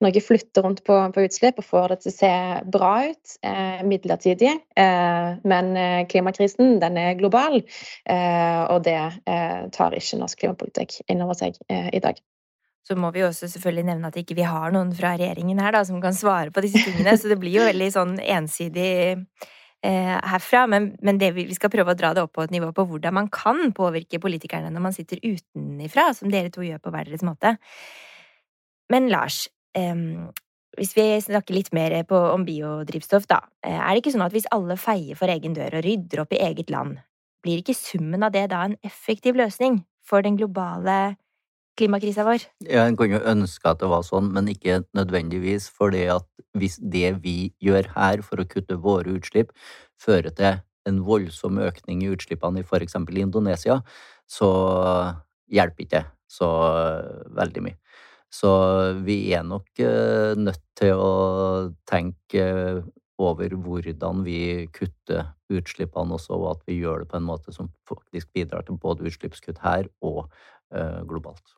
Norge 0.04 0.24
flytter 0.24 0.68
rundt 0.68 0.84
på, 0.88 1.00
på, 1.16 1.26
utslipp 1.30 1.62
og 1.62 1.70
får 1.70 1.94
det 1.94 2.00
til 2.04 2.14
å 2.14 2.18
se 2.18 2.34
bra 2.76 2.94
ut, 3.10 3.36
eh, 3.48 3.82
midlertidig. 3.88 4.54
Men 4.76 5.74
klimakrisen 6.12 6.78
den 6.84 7.00
er 7.00 7.18
global, 7.20 7.62
og 7.62 8.80
det 8.86 9.00
tar 9.76 9.96
ikke 9.96 10.20
norsk 10.20 10.42
klimapolitikk 10.44 11.00
inn 11.08 11.24
over 11.24 11.38
seg 11.40 11.60
i 11.70 12.02
dag 12.04 12.20
så 12.86 12.96
må 13.00 13.10
vi 13.16 13.24
også 13.26 13.50
selvfølgelig 13.50 13.88
nevne 13.88 14.10
at 14.12 14.18
ikke 14.22 14.38
vi 14.38 14.46
har 14.46 14.74
noen 14.74 14.92
fra 14.94 15.16
regjeringen 15.18 15.60
her 15.62 15.74
da, 15.74 15.82
som 15.88 15.98
kan 16.04 16.14
svare 16.14 16.54
på 16.54 16.62
disse 16.62 16.84
tingene. 16.86 17.16
Så 17.18 17.32
det 17.32 17.40
blir 17.42 17.58
jo 17.58 17.66
veldig 17.66 17.88
sånn 17.96 18.16
ensidig 18.22 18.92
eh, 19.82 20.14
herfra. 20.30 20.66
Men, 20.70 20.92
men 21.06 21.20
vi, 21.22 21.48
vi, 21.50 21.58
skal 21.58 21.74
prøve 21.74 21.96
å 21.96 21.98
dra 21.98 22.14
det 22.14 22.22
opp 22.28 22.36
på 22.38 22.46
et 22.46 22.54
nivå 22.54 22.70
på 22.78 22.86
hvordan 22.92 23.18
man 23.18 23.32
kan 23.34 23.74
påvirke 23.76 24.22
politikerne 24.22 24.70
når 24.74 24.86
man 24.86 24.98
sitter 24.98 25.24
utenifra, 25.24 26.12
som 26.14 26.30
dere 26.34 26.54
to 26.54 26.66
gjør 26.66 26.84
på 26.84 26.94
hver 26.94 27.10
deres 27.10 27.26
måte. 27.26 27.56
Men 28.94 29.10
Lars, 29.10 29.48
eh, 29.74 30.06
hvis 30.78 30.94
vi 30.94 31.10
snakker 31.26 31.58
litt 31.58 31.74
mer 31.74 31.98
på, 32.06 32.22
om 32.36 32.46
biodrivstoff, 32.46 33.26
da. 33.32 33.42
Eh, 33.66 33.74
er 33.80 33.96
det 33.96 34.06
ikke 34.06 34.14
sånn 34.14 34.28
at 34.30 34.38
hvis 34.38 34.50
alle 34.54 34.78
feier 34.78 35.18
for 35.18 35.34
egen 35.34 35.58
dør 35.58 35.80
og 35.80 35.88
rydder 35.90 36.22
opp 36.22 36.38
i 36.38 36.44
eget 36.52 36.70
land, 36.70 37.00
blir 37.42 37.66
ikke 37.66 37.78
summen 37.78 38.26
av 38.26 38.38
det 38.38 38.52
da 38.54 38.62
en 38.70 38.78
effektiv 38.86 39.42
løsning 39.42 39.82
for 40.06 40.22
den 40.26 40.38
globale 40.38 41.16
klimakrisa 41.78 42.26
vår. 42.28 42.46
Ja, 42.68 42.86
En 42.86 42.98
kan 42.98 43.12
jo 43.12 43.20
ønske 43.20 43.70
at 43.70 43.82
det 43.82 43.90
var 43.92 44.06
sånn, 44.08 44.32
men 44.34 44.50
ikke 44.52 44.84
nødvendigvis. 44.96 45.68
For 45.70 45.96
hvis 46.56 46.80
det 46.80 47.18
vi 47.24 47.54
gjør 47.64 47.92
her 47.96 48.24
for 48.26 48.42
å 48.42 48.48
kutte 48.48 48.80
våre 48.82 49.18
utslipp, 49.18 49.52
fører 50.00 50.34
til 50.36 50.62
en 50.86 51.00
voldsom 51.06 51.60
økning 51.60 52.04
i 52.04 52.12
utslippene 52.14 52.62
i 52.62 52.66
f.eks. 52.66 52.96
Indonesia, 52.96 53.80
så 54.30 54.50
hjelper 55.52 55.86
ikke 55.86 56.04
så 56.32 56.50
veldig 57.38 57.66
mye. 57.68 57.80
Så 58.34 58.52
vi 59.06 59.18
er 59.34 59.46
nok 59.48 59.80
eh, 59.80 60.36
nødt 60.36 60.64
til 60.76 61.00
å 61.00 61.14
tenke 61.88 62.44
over 63.22 63.54
hvordan 63.56 64.24
vi 64.26 64.68
kutter 64.76 65.30
utslippene 65.54 66.18
også, 66.18 66.36
og 66.36 66.50
at 66.56 66.66
vi 66.68 66.80
gjør 66.82 67.04
det 67.04 67.12
på 67.14 67.20
en 67.20 67.30
måte 67.30 67.54
som 67.56 67.70
faktisk 67.88 68.34
bidrar 68.36 68.66
til 68.68 68.80
både 68.82 69.08
utslippskutt 69.08 69.62
her 69.64 69.88
og 70.04 70.26
uh, 70.76 71.00
globalt. 71.08 71.56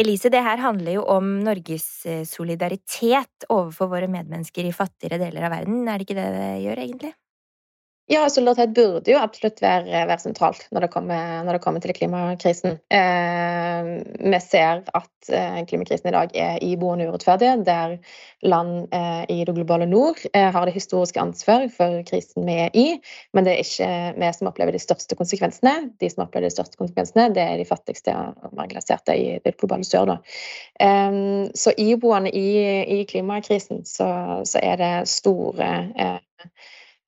Elise, 0.00 0.30
det 0.32 0.40
her 0.40 0.60
handler 0.62 0.96
jo 0.96 1.02
om 1.12 1.26
Norges 1.44 1.86
eh, 2.08 2.22
solidaritet 2.28 3.46
overfor 3.52 3.90
våre 3.92 4.08
medmennesker 4.08 4.64
i 4.68 4.72
fattigere 4.76 5.20
deler 5.20 5.48
av 5.48 5.52
verden. 5.58 5.82
Er 5.88 6.00
det 6.00 6.08
ikke 6.08 6.16
det 6.20 6.30
det 6.36 6.52
gjør, 6.64 6.80
egentlig? 6.86 7.12
Ja, 8.10 8.30
solidaritet 8.30 8.74
burde 8.74 9.12
jo 9.12 9.18
absolutt 9.22 9.60
være, 9.62 9.86
være 10.08 10.18
sentralt 10.18 10.64
når 10.74 10.84
det, 10.84 10.88
kommer, 10.90 11.44
når 11.46 11.54
det, 11.54 11.60
kommer, 11.62 11.82
til 11.84 11.94
klimakrisen. 11.94 12.80
Eh, 12.90 13.90
vi 14.18 14.40
ser 14.42 14.82
at 14.98 15.30
eh, 15.30 15.60
klimakrisen 15.70 16.10
i 16.10 16.14
dag 16.16 16.34
er 16.34 16.58
iboende 16.66 17.06
urettferdig, 17.06 17.52
der 17.68 17.94
land 18.42 18.90
eh, 18.90 19.22
i 19.30 19.38
det 19.46 19.54
globale 19.54 19.86
nord 19.86 20.18
eh, 20.32 20.48
har 20.50 20.66
det 20.66 20.74
historiske 20.74 21.22
ansvar 21.22 21.68
for 21.70 22.02
krisen 22.08 22.48
vi 22.48 22.58
er 22.64 22.74
i, 22.74 22.84
men 23.32 23.46
det 23.46 23.54
er 23.54 23.62
ikke 23.62 23.90
vi 24.18 24.32
som 24.34 24.50
opplever 24.50 24.74
de 24.74 24.82
største 24.82 25.16
konsekvensene. 25.22 25.76
De 26.02 26.10
som 26.10 26.26
opplever 26.26 26.50
de 26.50 26.56
største 26.56 26.82
konsekvensene, 26.82 27.30
det 27.38 27.46
er 27.46 27.62
de 27.62 27.70
fattigste 27.70 28.18
og 28.18 28.58
marginaliserte 28.58 29.14
i 29.14 29.38
det 29.46 29.54
globale 29.62 29.86
sør. 29.86 30.10
Da. 30.10 30.18
Eh, 30.82 31.22
så 31.54 31.78
iboende 31.78 32.34
i, 32.34 32.50
i 32.98 33.02
klimakrisen 33.06 33.86
så, 33.86 34.10
så, 34.42 34.58
er 34.58 34.82
det 34.82 34.94
store 35.14 35.74
eh, 35.94 36.18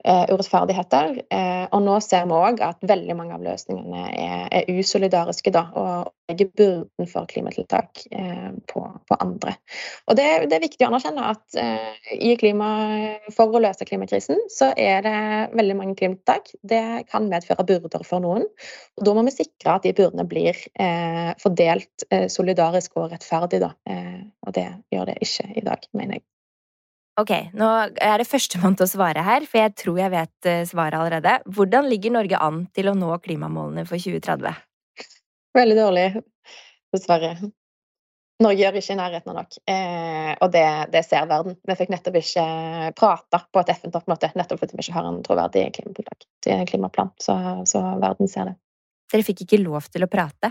urettferdigheter. 0.04 1.14
Eh, 1.32 1.64
og 1.73 1.80
nå 1.84 1.96
ser 2.04 2.26
vi 2.28 2.37
òg 2.37 2.61
at 2.64 2.82
veldig 2.84 3.16
mange 3.16 3.37
av 3.37 3.44
løsningene 3.44 4.04
er, 4.12 4.42
er 4.61 4.80
usolidariske 4.80 5.52
da, 5.54 5.64
og 5.80 6.12
legger 6.30 6.50
byrden 6.56 7.08
for 7.08 7.28
klimatiltak 7.30 8.02
eh, 8.11 8.50
på, 8.70 8.82
på, 9.08 9.18
andre. 9.20 9.54
Og 10.08 10.18
det, 10.18 10.26
det, 10.50 10.58
er 10.58 10.64
viktig 10.64 10.87
å 10.87 10.90
anerkjenne 10.90 11.30
at 11.32 11.58
eh, 11.61 12.12
i 12.16 12.34
klima, 12.40 12.68
for 13.37 13.52
å 13.52 13.62
løse 13.64 13.88
klimakrisen, 13.88 14.40
så 14.52 14.73
er 14.76 15.04
det 15.06 15.16
veldig 15.56 15.78
mange 15.80 15.96
klimatiltak. 16.00 16.52
Det 16.62 16.84
kan 17.11 17.30
medføre 17.30 17.66
byrder 17.68 18.04
for 18.08 18.25
noen. 18.25 18.46
og 18.99 19.08
Da 19.08 19.16
må 19.16 19.25
vi 19.28 19.37
sikre 19.37 19.78
at 19.78 19.88
de 19.88 19.94
byrdene 19.96 20.28
blir 20.28 20.58
eh, 20.80 21.32
fordelt 21.40 22.08
eh, 22.11 22.28
solidarisk 22.32 23.00
og 23.00 23.12
rettferdig. 23.14 23.62
Da. 23.64 23.70
og 24.44 24.54
det 24.56 24.66
gjør 24.92 25.08
det 25.08 25.18
ikke 25.23 25.46
i 25.56 25.62
dag, 25.64 25.84
mener 25.96 26.18
jeg. 26.18 26.25
Ok, 27.21 27.30
nå 27.54 27.66
er 28.02 28.16
det 28.18 28.26
førstemann 28.26 28.75
til 28.75 28.88
å 28.88 28.90
svare 28.90 29.23
her, 29.23 29.44
for 29.47 29.61
jeg 29.61 29.75
tror 29.78 29.99
jeg 30.00 30.11
vet 30.11 30.49
eh, 30.50 30.64
svaret 30.66 30.99
allerede. 30.99 31.37
Hvordan 31.47 31.87
ligger 31.87 32.16
Norge 32.16 32.40
an 32.42 32.64
til 32.75 32.90
å 32.90 32.94
nå 32.99 33.12
klimamålene 33.23 33.85
for 33.87 34.02
2030? 34.02 34.56
Veldig 35.54 35.76
dårlig, 35.78 36.09
dessverre. 36.94 37.37
Norge 38.42 38.59
gjør 38.59 38.80
ikke 38.80 38.97
i 38.97 38.99
nærheten 38.99 39.30
av 39.30 39.38
nok, 39.38 39.61
eh, 39.71 40.33
og 40.42 40.50
det, 40.56 40.64
det, 40.90 41.04
ser 41.06 41.30
verden. 41.30 41.54
Vi 41.62 41.78
fikk 41.78 41.94
nettopp 41.94 42.18
ikke 42.18 42.49
prata 42.99 43.44
på 43.47 43.62
et 43.62 43.71
FN-toppmøte, 43.76 44.33
nettopp 44.35 44.64
fordi 44.64 44.75
vi 44.75 44.83
ikke 44.83 44.97
har 44.99 45.06
en 45.06 45.23
troverdig 45.23 45.68
klimaplan, 46.66 47.14
så, 47.23 47.38
så 47.71 47.85
verden 48.02 48.30
ser 48.33 48.50
det. 48.50 48.59
Dere 49.14 49.28
fikk 49.30 49.44
ikke 49.47 49.62
lov 49.62 49.87
til 49.94 50.02
å 50.02 50.11
prate? 50.11 50.50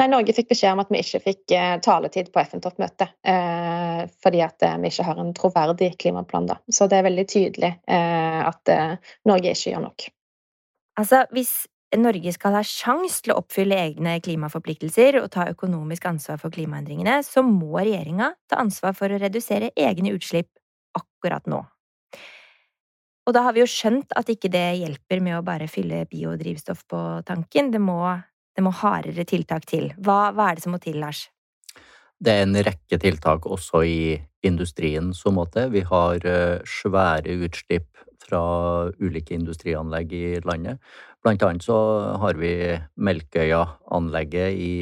Nei, 0.00 0.06
Norge 0.08 0.32
fikk 0.32 0.48
beskjed 0.54 0.72
om 0.72 0.80
at 0.80 0.88
vi 0.88 1.00
ikke 1.02 1.18
fikk 1.20 1.52
eh, 1.52 1.74
taletid 1.84 2.30
på 2.32 2.40
FN-toppmøtet. 2.40 3.10
Eh, 3.28 3.98
fordi 4.24 4.38
at 4.40 4.64
eh, 4.64 4.78
vi 4.80 4.88
ikke 4.88 5.04
har 5.04 5.18
en 5.20 5.34
troverdig 5.36 5.90
klimaplan. 6.00 6.46
da. 6.48 6.56
Så 6.72 6.88
det 6.88 7.00
er 7.00 7.04
veldig 7.10 7.26
tydelig 7.28 7.74
at 7.84 8.70
Norge 9.28 9.52
ikke 9.52 9.74
gjør 9.74 9.84
nok. 9.84 10.06
Altså, 11.00 11.20
hvis 11.36 11.52
Norge 12.00 12.32
skal 12.32 12.56
ha 12.56 12.62
sjanse 12.64 13.20
til 13.24 13.34
å 13.34 13.40
oppfylle 13.42 13.76
egne 13.76 14.14
klimaforpliktelser 14.24 15.18
og 15.20 15.28
ta 15.34 15.48
økonomisk 15.50 16.06
ansvar 16.08 16.40
for 16.40 16.54
klimaendringene, 16.54 17.18
så 17.26 17.44
må 17.44 17.74
regjeringa 17.76 18.32
ta 18.48 18.62
ansvar 18.62 18.96
for 18.96 19.12
å 19.12 19.20
redusere 19.20 19.72
egne 19.76 20.14
utslipp 20.16 20.48
akkurat 20.96 21.44
nå. 21.50 21.60
Og 23.28 23.36
da 23.36 23.44
har 23.44 23.54
vi 23.54 23.60
jo 23.60 23.68
skjønt 23.68 24.14
at 24.16 24.32
ikke 24.32 24.48
det 24.50 24.64
hjelper 24.80 25.20
med 25.22 25.36
å 25.36 25.44
bare 25.46 25.68
fylle 25.70 26.06
biodrivstoff 26.08 26.86
på 26.88 27.00
tanken. 27.28 27.68
Det 27.74 27.82
må 27.82 28.00
det 28.56 28.64
må 28.66 28.72
hardere 28.74 29.26
tiltak 29.28 29.66
til. 29.70 29.90
Hva, 29.98 30.30
hva 30.34 30.50
er 30.50 30.58
det 30.58 30.64
som 30.64 30.74
må 30.74 30.80
til, 30.82 31.00
Lars? 31.02 31.28
Det 32.20 32.34
er 32.34 32.44
en 32.44 32.58
rekke 32.66 32.98
tiltak 33.00 33.46
også 33.48 33.84
i 33.88 34.00
industrien 34.44 35.14
så 35.16 35.32
måte. 35.32 35.68
Vi 35.72 35.84
har 35.88 36.26
eh, 36.28 36.60
svære 36.68 37.38
utslipp 37.46 37.88
fra 38.20 38.42
ulike 39.00 39.34
industrianlegg 39.34 40.12
i 40.12 40.26
landet. 40.44 40.82
Blant 41.24 41.42
annet 41.44 41.64
så 41.64 41.78
har 42.20 42.36
vi 42.40 42.52
Melkøya-anlegget 43.00 44.60
i 44.60 44.74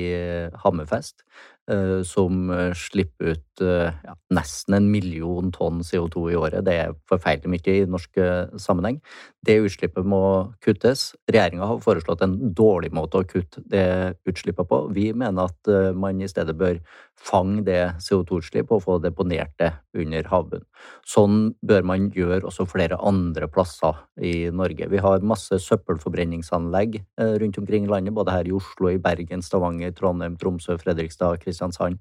Hammerfest, 0.64 1.22
Eh, 1.22 1.57
som 2.06 2.50
eh, 2.54 2.70
slipper 2.76 3.34
ut 3.34 3.62
eh, 3.64 3.90
ja, 4.04 4.14
nesten 4.34 4.76
en 4.78 4.88
million 4.92 5.50
tonn 5.52 5.82
CO2 5.84 6.22
i 6.32 6.38
året. 6.38 6.64
Det 6.66 6.76
er 6.84 6.94
forferdelig 7.10 7.52
mye 7.52 7.74
i 7.74 7.88
norsk 7.90 8.20
sammenheng. 8.60 9.00
Det 9.44 9.58
utslippet 9.64 10.08
må 10.08 10.22
kuttes. 10.64 11.10
Regjeringa 11.30 11.68
har 11.68 11.82
foreslått 11.84 12.24
en 12.24 12.38
dårlig 12.56 12.92
måte 12.96 13.20
å 13.20 13.28
kutte 13.28 13.62
det 13.68 14.16
utslippet 14.28 14.68
på. 14.70 14.80
Vi 14.96 15.10
mener 15.12 15.50
at 15.50 15.94
man 15.96 16.20
i 16.20 16.30
stedet 16.30 16.56
bør 16.58 16.80
fange 17.18 17.64
det 17.66 17.80
CO2-utslippet 18.04 18.76
og 18.76 18.84
få 18.84 18.96
deponert 19.02 19.52
det 19.60 19.72
under 19.98 20.28
havbunnen. 20.30 20.66
Sånn 21.08 21.52
bør 21.66 21.84
man 21.90 22.08
gjøre 22.14 22.46
også 22.48 22.66
flere 22.70 22.98
andre 23.04 23.48
plasser 23.50 23.98
i 24.22 24.48
Norge. 24.54 24.88
Vi 24.88 25.02
har 25.02 25.26
masse 25.26 25.58
søppelforbrenningsanlegg 25.64 27.00
rundt 27.42 27.60
omkring 27.60 27.88
i 27.88 27.92
landet, 27.92 28.14
både 28.16 28.34
her 28.34 28.48
i 28.48 28.54
Oslo, 28.54 28.92
i 28.92 29.02
Bergen, 29.02 29.44
Stavanger, 29.44 29.92
Trondheim, 29.96 30.38
Tromsø, 30.40 30.78
Fredrikstad, 30.80 31.40
Kristiansand. 31.42 31.98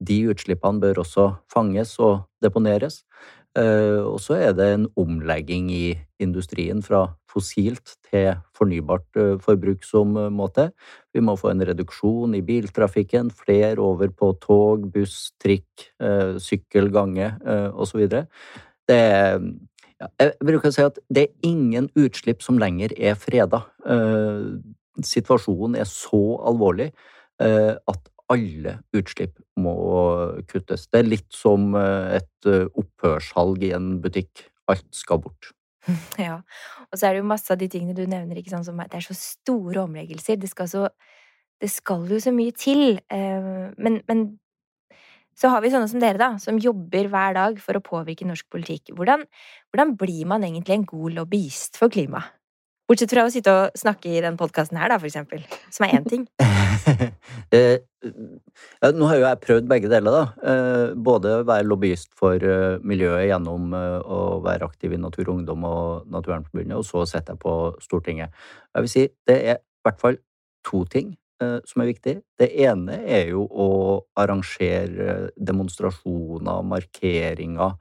De 0.00 0.18
utslippene 0.28 0.82
bør 0.82 1.02
også 1.04 1.30
fanges 1.52 1.94
og 2.02 2.26
deponeres. 2.44 3.02
Eh, 3.56 4.02
og 4.04 4.18
så 4.20 4.36
er 4.36 4.56
det 4.56 4.66
en 4.68 4.88
omlegging 5.00 5.70
i 5.72 5.94
industrien 6.20 6.82
fra 6.84 7.06
fossilt 7.30 7.94
til 8.10 8.34
fornybart 8.56 9.16
eh, 9.16 9.36
forbruk 9.40 9.86
som 9.86 10.12
eh, 10.20 10.32
må 10.32 10.50
til. 10.56 10.72
Vi 11.16 11.22
må 11.24 11.38
få 11.40 11.54
en 11.54 11.64
reduksjon 11.64 12.36
i 12.36 12.42
biltrafikken, 12.44 13.30
flere 13.32 13.80
over 13.80 14.12
på 14.12 14.34
tog, 14.42 14.84
buss, 14.92 15.32
trikk, 15.40 15.88
sykkel, 16.42 16.90
gange 16.92 17.30
osv. 17.72 18.02
Det 18.86 19.00
jeg 19.96 20.32
bruker 20.44 20.68
å 20.68 20.74
si 20.74 20.84
at 20.84 20.98
det 21.08 21.22
er 21.24 21.48
ingen 21.48 21.88
utslipp 21.96 22.44
som 22.44 22.60
lenger 22.60 22.92
er 23.00 23.16
freda. 23.16 23.62
Situasjonen 25.00 25.78
er 25.80 25.88
så 25.88 26.20
alvorlig 26.44 26.90
at 27.40 28.12
alle 28.32 28.76
utslipp 28.96 29.40
må 29.60 29.74
kuttes. 30.50 30.86
Det 30.92 31.00
er 31.00 31.10
litt 31.10 31.28
som 31.34 31.74
eh, 31.78 32.16
et 32.20 32.48
eh, 32.50 32.66
opphørssalg 32.76 33.64
i 33.66 33.72
en 33.76 33.96
butikk. 34.04 34.46
Alt 34.72 34.88
skal 34.96 35.22
bort. 35.26 35.52
Ja, 36.18 36.40
og 36.90 36.98
så 36.98 37.06
er 37.06 37.14
det 37.14 37.20
jo 37.20 37.28
masse 37.30 37.52
av 37.52 37.60
de 37.60 37.68
tingene 37.70 37.94
du 37.94 38.08
nevner, 38.10 38.40
ikke 38.40 38.50
sant, 38.50 38.66
som 38.66 38.80
det 38.80 38.98
er 38.98 39.04
så 39.04 39.14
store 39.14 39.84
omleggelser. 39.84 40.38
Det 40.42 40.50
skal, 40.50 40.68
så, 40.70 40.88
det 41.62 41.70
skal 41.70 42.08
jo 42.10 42.18
så 42.22 42.32
mye 42.34 42.54
til. 42.58 42.98
Eh, 43.12 43.52
men, 43.78 44.00
men 44.10 44.26
så 45.36 45.52
har 45.52 45.62
vi 45.62 45.70
sånne 45.72 45.88
som 45.90 46.02
dere, 46.02 46.18
da, 46.20 46.30
som 46.42 46.58
jobber 46.62 47.10
hver 47.12 47.36
dag 47.36 47.60
for 47.62 47.78
å 47.78 47.84
påvirke 47.84 48.26
norsk 48.28 48.48
politikk. 48.52 48.94
Hvordan, 48.96 49.26
hvordan 49.70 49.94
blir 50.00 50.24
man 50.28 50.46
egentlig 50.48 50.78
en 50.78 50.88
god 50.88 51.20
lobbyist 51.20 51.78
for 51.80 51.92
klimaet? 51.92 52.35
Bortsett 52.86 53.10
fra 53.10 53.24
å 53.26 53.30
sitte 53.34 53.50
og 53.50 53.74
snakke 53.74 54.12
i 54.14 54.20
den 54.22 54.36
podkasten 54.38 54.78
her, 54.78 54.92
da, 54.92 55.00
for 55.02 55.08
eksempel. 55.08 55.40
Som 55.74 55.88
er 55.88 55.98
én 55.98 56.06
ting. 56.08 56.26
Eh, 57.54 57.78
nå 58.94 59.06
har 59.10 59.18
jo 59.18 59.24
jeg 59.24 59.38
prøvd 59.42 59.66
begge 59.70 59.88
deler, 59.90 60.14
da. 60.14 60.50
Eh, 60.50 60.92
både 60.94 61.32
å 61.40 61.44
være 61.46 61.66
lobbyist 61.66 62.12
for 62.18 62.42
eh, 62.42 62.78
miljøet 62.86 63.26
gjennom 63.28 63.74
å 63.74 64.18
være 64.44 64.66
aktiv 64.66 64.94
i 64.94 65.00
Natur 65.00 65.24
og 65.24 65.32
Ungdom 65.34 65.66
og 65.66 66.06
Naturvernforbundet, 66.14 66.76
og 66.78 66.86
så 66.86 67.02
sitter 67.10 67.34
jeg 67.34 67.42
på 67.42 67.54
Stortinget. 67.82 68.34
Jeg 68.74 68.86
vil 68.86 68.92
si 68.92 69.04
det 69.28 69.36
er 69.36 69.60
i 69.60 69.86
hvert 69.86 70.02
fall 70.02 70.18
to 70.66 70.84
ting 70.90 71.14
som 71.38 71.82
er 71.82 71.90
viktig. 71.90 72.16
Det 72.40 72.48
ene 72.64 73.00
er 73.02 73.34
jo 73.34 73.44
å 73.46 73.68
arrangere 74.18 75.28
demonstrasjoner, 75.36 76.64
markeringer 76.70 77.76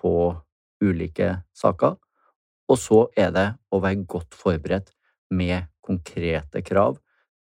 på 0.00 0.14
ulike 0.84 1.32
saker. 1.56 1.98
Og 2.70 2.80
så 2.80 3.00
er 3.16 3.32
det 3.34 3.48
å 3.74 3.80
være 3.84 4.06
godt 4.08 4.36
forberedt 4.36 4.92
med 5.34 5.68
konkrete 5.84 6.62
krav 6.64 6.98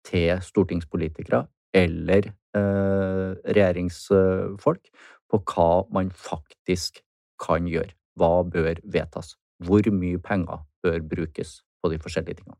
til 0.07 0.41
stortingspolitikere 0.43 1.45
eller 1.73 2.27
eh, 2.57 3.29
regjeringsfolk 3.47 4.89
på 5.31 5.39
hva 5.49 5.69
man 5.95 6.11
faktisk 6.11 6.99
kan 7.41 7.67
gjøre. 7.69 7.95
Hva 8.19 8.43
bør 8.45 8.81
vedtas? 8.83 9.33
Hvor 9.63 9.87
mye 9.95 10.19
penger 10.21 10.65
bør 10.83 10.99
brukes 11.15 11.61
på 11.81 11.89
de 11.93 11.99
forskjellige 12.03 12.41
tingene? 12.41 12.59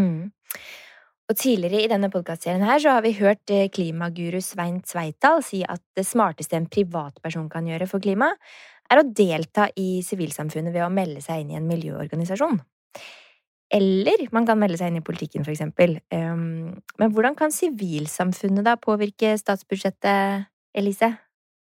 Mm. 0.00 0.32
Og 1.30 1.36
Tidligere 1.38 1.84
i 1.84 1.90
denne 1.90 2.08
podkastserien 2.10 2.64
har 2.66 3.04
vi 3.04 3.12
hørt 3.20 3.52
eh, 3.54 3.68
klimaguru 3.70 4.40
Svein 4.42 4.80
Tveital 4.82 5.44
si 5.46 5.60
at 5.62 5.82
det 5.94 6.02
smarteste 6.08 6.58
en 6.58 6.66
privatperson 6.66 7.46
kan 7.52 7.68
gjøre 7.70 7.86
for 7.86 8.02
klimaet, 8.02 8.34
er 8.90 8.98
å 8.98 9.06
delta 9.06 9.68
i 9.78 10.02
sivilsamfunnet 10.02 10.74
ved 10.74 10.82
å 10.82 10.90
melde 10.90 11.22
seg 11.22 11.44
inn 11.44 11.52
i 11.52 11.58
en 11.60 11.68
miljøorganisasjon. 11.70 12.58
Eller 13.70 14.26
man 14.34 14.48
kan 14.48 14.58
melde 14.58 14.80
seg 14.80 14.90
inn 14.90 14.98
i 14.98 15.06
politikken, 15.06 15.46
for 15.46 15.54
eksempel. 15.54 16.00
Ehm, 16.10 16.82
men 16.98 17.14
hvordan 17.14 17.38
kan 17.38 17.54
sivilsamfunnet 17.54 18.66
da 18.66 18.74
påvirke 18.82 19.36
statsbudsjettet, 19.38 20.50
Elise? 20.74 21.12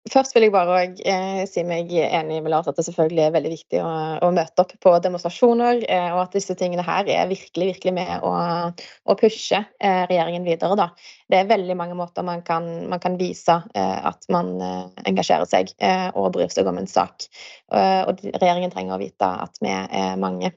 Først 0.08 0.32
vil 0.32 0.46
jeg 0.46 0.52
bare 0.54 0.78
eh, 1.04 1.42
si 1.44 1.60
meg 1.68 1.90
enig 1.92 2.38
med 2.40 2.48
Lars 2.54 2.68
at 2.70 2.78
det 2.78 2.86
selvfølgelig 2.86 3.20
er 3.26 3.34
veldig 3.34 3.50
viktig 3.52 3.82
å, 3.84 3.90
å 4.24 4.30
møte 4.32 4.64
opp 4.64 4.72
på 4.80 4.94
demonstrasjoner, 5.04 5.82
eh, 5.84 6.06
og 6.14 6.22
at 6.22 6.36
disse 6.38 6.56
tingene 6.56 6.84
her 6.86 7.04
er 7.04 7.28
virkelig 7.28 7.66
virkelig 7.74 7.92
med 7.98 8.24
å, 8.24 8.32
å 8.72 9.16
pushe 9.20 9.60
eh, 9.60 10.00
regjeringen 10.08 10.48
videre. 10.48 10.78
Da. 10.80 10.88
Det 11.28 11.42
er 11.42 11.52
veldig 11.52 11.76
mange 11.76 11.98
måter 11.98 12.24
man 12.24 12.40
kan, 12.46 12.70
man 12.88 13.02
kan 13.02 13.20
vise 13.20 13.58
eh, 13.76 13.98
at 14.08 14.24
man 14.32 14.54
eh, 14.64 15.04
engasjerer 15.12 15.50
seg 15.50 15.74
eh, 15.76 16.08
og 16.16 16.32
bryr 16.38 16.48
seg 16.48 16.72
om 16.72 16.80
en 16.80 16.88
sak. 16.88 17.28
og 17.70 18.24
regjeringen 18.24 18.72
trenger 18.72 18.96
å 18.96 19.02
vite 19.04 19.28
at 19.44 19.60
vi 19.60 19.70
er 19.70 20.16
mange. 20.18 20.54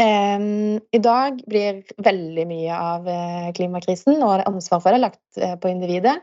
I 0.00 1.00
dag 1.04 1.42
blir 1.50 1.82
veldig 2.00 2.44
mye 2.48 2.76
av 2.76 3.08
klimakrisen 3.56 4.22
og 4.24 4.46
ansvaret 4.48 4.84
for 4.84 4.96
det 4.96 5.02
lagt 5.02 5.40
på 5.60 5.70
individet. 5.70 6.16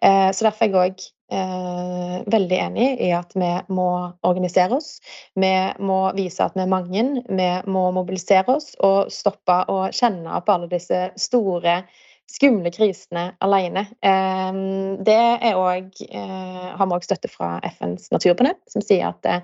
Så 0.00 0.46
derfor 0.46 0.64
er 0.64 0.70
jeg 0.70 0.78
òg 0.80 1.06
eh, 1.32 2.16
veldig 2.30 2.58
enig 2.58 2.88
i 3.04 3.10
at 3.16 3.34
vi 3.36 3.50
må 3.74 3.88
organisere 4.26 4.78
oss. 4.78 4.98
Vi 5.38 5.52
må 5.84 6.00
vise 6.16 6.44
at 6.44 6.56
vi 6.56 6.64
er 6.64 6.72
mange. 6.72 7.04
Vi 7.28 7.48
må 7.70 7.88
mobilisere 7.96 8.58
oss 8.58 8.72
og 8.84 9.12
stoppe 9.12 9.62
å 9.68 9.80
kjenne 9.94 10.40
på 10.44 10.56
alle 10.56 10.70
disse 10.72 11.08
store 11.20 11.82
skumle 12.28 12.70
krisene 12.74 13.24
alene. 13.44 13.86
Eh, 14.04 14.58
det 15.06 15.16
er 15.16 15.56
også, 15.56 16.08
eh, 16.10 16.68
har 16.76 16.86
vi 16.86 16.96
òg 16.98 17.06
støtte 17.06 17.30
fra 17.32 17.56
FNs 17.64 18.10
naturpanel, 18.14 18.56
som 18.68 18.84
sier 18.84 19.08
at 19.08 19.22
det, 19.24 19.38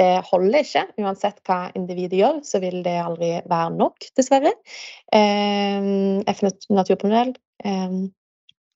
det, 0.00 0.08
holder 0.30 0.64
ikke. 0.64 0.86
Uansett 1.02 1.42
hva 1.48 1.60
individet 1.78 2.20
gjør, 2.22 2.40
så 2.46 2.62
vil 2.64 2.80
det 2.86 2.96
aldri 3.02 3.34
være 3.50 3.76
nok, 3.76 4.08
dessverre. 4.16 4.54
Eh, 5.12 6.24
FNs 6.32 6.70
naturpanel 6.72 7.36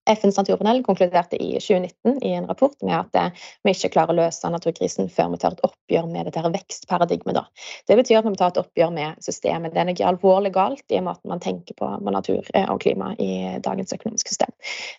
FNs 0.06 0.38
naturpanel 0.38 0.82
konkluderte 0.86 1.38
i 1.42 1.52
2019 1.60 2.22
i 2.22 2.32
en 2.32 2.46
rapport 2.46 2.76
med 2.82 2.94
at 2.98 3.18
eh, 3.18 3.44
vi 3.66 3.74
ikke 3.74 3.92
klarer 3.96 4.14
å 4.14 4.18
løse 4.20 4.50
naturkrisen 4.52 5.10
før 5.12 5.32
vi 5.34 5.40
tar 5.42 5.56
et 5.56 5.62
oppgjør 5.66 6.08
med 6.12 6.30
dette 6.30 6.52
vekstparadigmet. 6.56 7.40
Det 7.88 7.98
betyr 7.98 8.20
at 8.20 8.28
vi 8.28 8.34
må 8.34 8.40
ta 8.40 8.50
et 8.52 8.60
oppgjør 8.62 8.92
med 8.94 9.22
systemet. 9.26 9.74
Det 9.74 9.82
er 9.82 9.90
noe 9.90 10.10
alvorlig 10.10 10.54
galt 10.54 10.94
i 10.94 11.02
måten 11.04 11.32
man 11.32 11.42
tenker 11.42 11.78
på 11.78 11.90
med 12.00 12.16
natur 12.16 12.42
eh, 12.54 12.68
og 12.70 12.82
klima 12.86 13.12
i 13.18 13.30
dagens 13.64 13.94
økonomiske 13.96 14.34
system. 14.34 14.52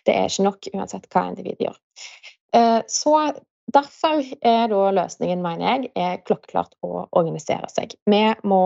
Det 0.06 0.16
er 0.16 0.28
ikke 0.28 0.48
nok 0.48 0.72
uansett 0.74 1.08
hva 1.12 1.28
individet 1.32 1.68
gjør. 1.68 1.78
Eh, 2.56 2.80
så 2.88 3.20
Derfor 3.68 4.22
er 4.40 4.70
da 4.70 4.84
løsningen, 4.96 5.42
mener 5.44 5.66
jeg, 5.66 5.90
er 5.92 6.22
klokkeklart 6.24 6.72
å 6.80 7.02
organisere 7.12 7.68
seg. 7.68 7.92
Vi 8.08 8.22
må 8.48 8.62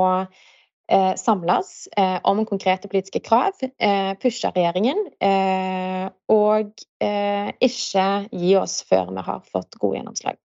samles 1.16 1.88
eh, 1.96 2.18
om 2.28 2.42
konkrete 2.46 2.88
politiske 2.88 3.20
krav, 3.24 3.56
eh, 3.78 4.12
pushe 4.20 4.50
regjeringen, 4.52 4.98
eh, 5.20 6.10
og 6.32 6.84
eh, 7.02 7.52
ikke 7.64 8.08
gi 8.30 8.52
oss 8.60 8.82
før 8.88 9.14
vi 9.14 9.24
har 9.24 9.40
fått 9.48 9.78
gode 9.80 10.00
gjennomslag. 10.00 10.36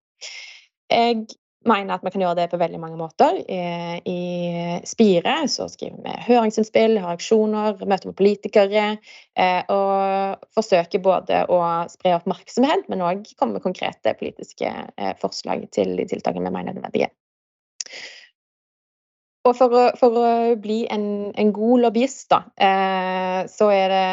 Jeg 0.88 1.28
mener 1.68 1.98
at 1.98 2.06
vi 2.06 2.14
kan 2.14 2.24
gjøre 2.24 2.38
det 2.40 2.48
på 2.52 2.60
veldig 2.62 2.80
mange 2.80 3.00
måter. 3.00 3.42
Eh, 3.52 3.98
I 4.08 4.82
Spire 4.88 5.36
så 5.52 5.68
skriver 5.68 6.00
vi 6.06 6.16
høringsinnspill, 6.30 6.96
har 7.04 7.18
aksjoner, 7.18 7.82
møter 7.84 8.14
med 8.14 8.20
politikere. 8.20 8.86
Og 9.74 10.46
forsøker 10.56 11.04
både 11.04 11.44
å 11.52 11.60
spre 11.92 12.16
oppmerksomhet, 12.18 12.88
men 12.88 13.04
òg 13.06 13.28
komme 13.36 13.58
med 13.58 13.66
konkrete 13.68 14.16
politiske 14.18 14.72
forslag 15.20 15.68
til 15.76 15.98
de 16.00 16.08
tiltakene 16.10 16.48
vi 16.48 16.56
mener 16.56 16.72
er 16.72 16.80
nødvendige. 16.80 17.12
Og 19.48 19.56
for 19.56 19.72
å, 19.72 19.84
for 19.96 20.20
å 20.20 20.30
bli 20.60 20.82
en, 20.92 21.32
en, 21.40 21.54
god 21.56 21.86
lobbyist, 21.86 22.28
da, 22.34 22.42
eh, 22.60 23.42
så 23.52 23.70
er 23.72 23.94
det 23.94 24.08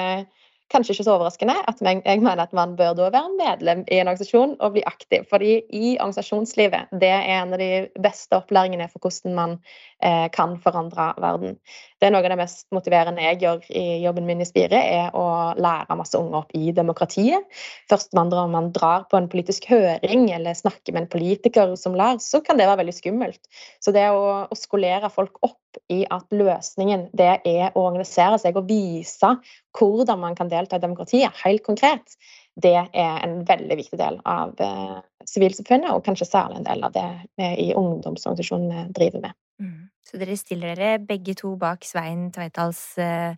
kanskje 0.72 0.94
ikke 0.94 1.06
så 1.06 1.14
overraskende 1.14 1.54
at 1.70 1.82
jeg, 1.82 2.00
jeg 2.02 2.22
mener 2.22 2.44
at 2.44 2.54
man 2.56 2.74
bør 2.78 2.94
da 2.98 3.10
være 3.14 3.34
medlem 3.38 3.82
i 3.86 3.98
en 4.00 4.10
organisasjon 4.10 4.56
og 4.58 4.74
bli 4.74 4.84
aktiv. 4.88 5.26
Fordi 5.30 5.56
i 5.74 5.94
organisasjonslivet 5.98 6.94
det 7.02 7.10
er 7.14 7.28
en 7.36 7.54
av 7.54 7.62
de 7.62 7.70
beste 8.02 8.38
opplæringene 8.38 8.88
for 8.92 9.04
hvordan 9.04 9.36
man 9.38 9.58
eh, 10.04 10.26
kan 10.32 10.56
forandre 10.62 11.10
verden. 11.22 11.56
Det 11.98 12.08
er 12.08 12.12
noe 12.14 12.24
av 12.24 12.32
det 12.34 12.38
mest 12.40 12.66
motiverende 12.74 13.24
jeg 13.24 13.40
gjør 13.40 13.64
i 13.72 13.84
jobben 14.04 14.26
min 14.28 14.42
i 14.44 14.46
Spire, 14.48 14.78
er 14.78 15.16
å 15.16 15.26
lære 15.56 15.96
masse 15.98 16.18
unge 16.20 16.42
opp 16.42 16.54
i 16.56 16.72
demokratiet. 16.76 17.46
Først 17.90 18.14
man, 18.16 18.32
man 18.52 18.70
drar 18.76 19.06
på 19.10 19.18
en 19.18 19.30
politisk 19.32 19.68
høring 19.70 20.28
eller 20.34 20.58
snakker 20.58 20.94
med 20.94 21.06
en 21.06 21.12
politiker 21.12 21.74
som 21.80 21.96
lærer, 21.98 22.20
så 22.22 22.42
kan 22.44 22.60
det 22.60 22.68
være 22.68 22.82
veldig 22.84 22.96
skummelt. 22.98 23.42
Så 23.80 23.94
det 23.96 24.06
å, 24.12 24.44
å 24.44 24.58
skolere 24.58 25.12
folk 25.12 25.40
opp 25.46 25.60
i 25.90 26.04
at 26.12 26.28
løsningen 26.30 27.08
det 27.16 27.32
er 27.48 27.74
å 27.74 27.88
organisere 27.88 28.38
seg 28.38 28.58
og 28.60 28.68
vise 28.68 29.34
hvordan 29.74 30.20
man 30.22 30.36
kan 30.38 30.52
delta 30.52 30.78
i 30.78 30.84
demokratiet, 30.84 31.34
helt 31.42 31.64
konkret, 31.66 32.14
det 32.54 32.76
er 32.76 33.16
en 33.24 33.40
veldig 33.48 33.76
viktig 33.80 33.98
del 33.98 34.20
av 34.30 34.54
eh, 34.62 35.00
sivilsamfunnet, 35.26 35.90
og 35.90 36.04
kanskje 36.06 36.28
særlig 36.28 36.60
en 36.60 36.68
del 36.68 36.86
av 36.86 36.94
det 36.94 37.08
vi 37.40 37.48
i 37.66 37.72
ungdomsorganisasjonene 37.74 38.86
driver 38.94 39.24
med. 39.26 39.38
Mm. 39.62 39.80
Så 40.04 40.20
dere 40.20 40.36
stiller 40.36 40.76
dere 40.76 41.00
begge 41.00 41.32
to 41.38 41.54
bak 41.60 41.86
Svein 41.88 42.26
Tveitals 42.32 42.80
uh, 43.00 43.32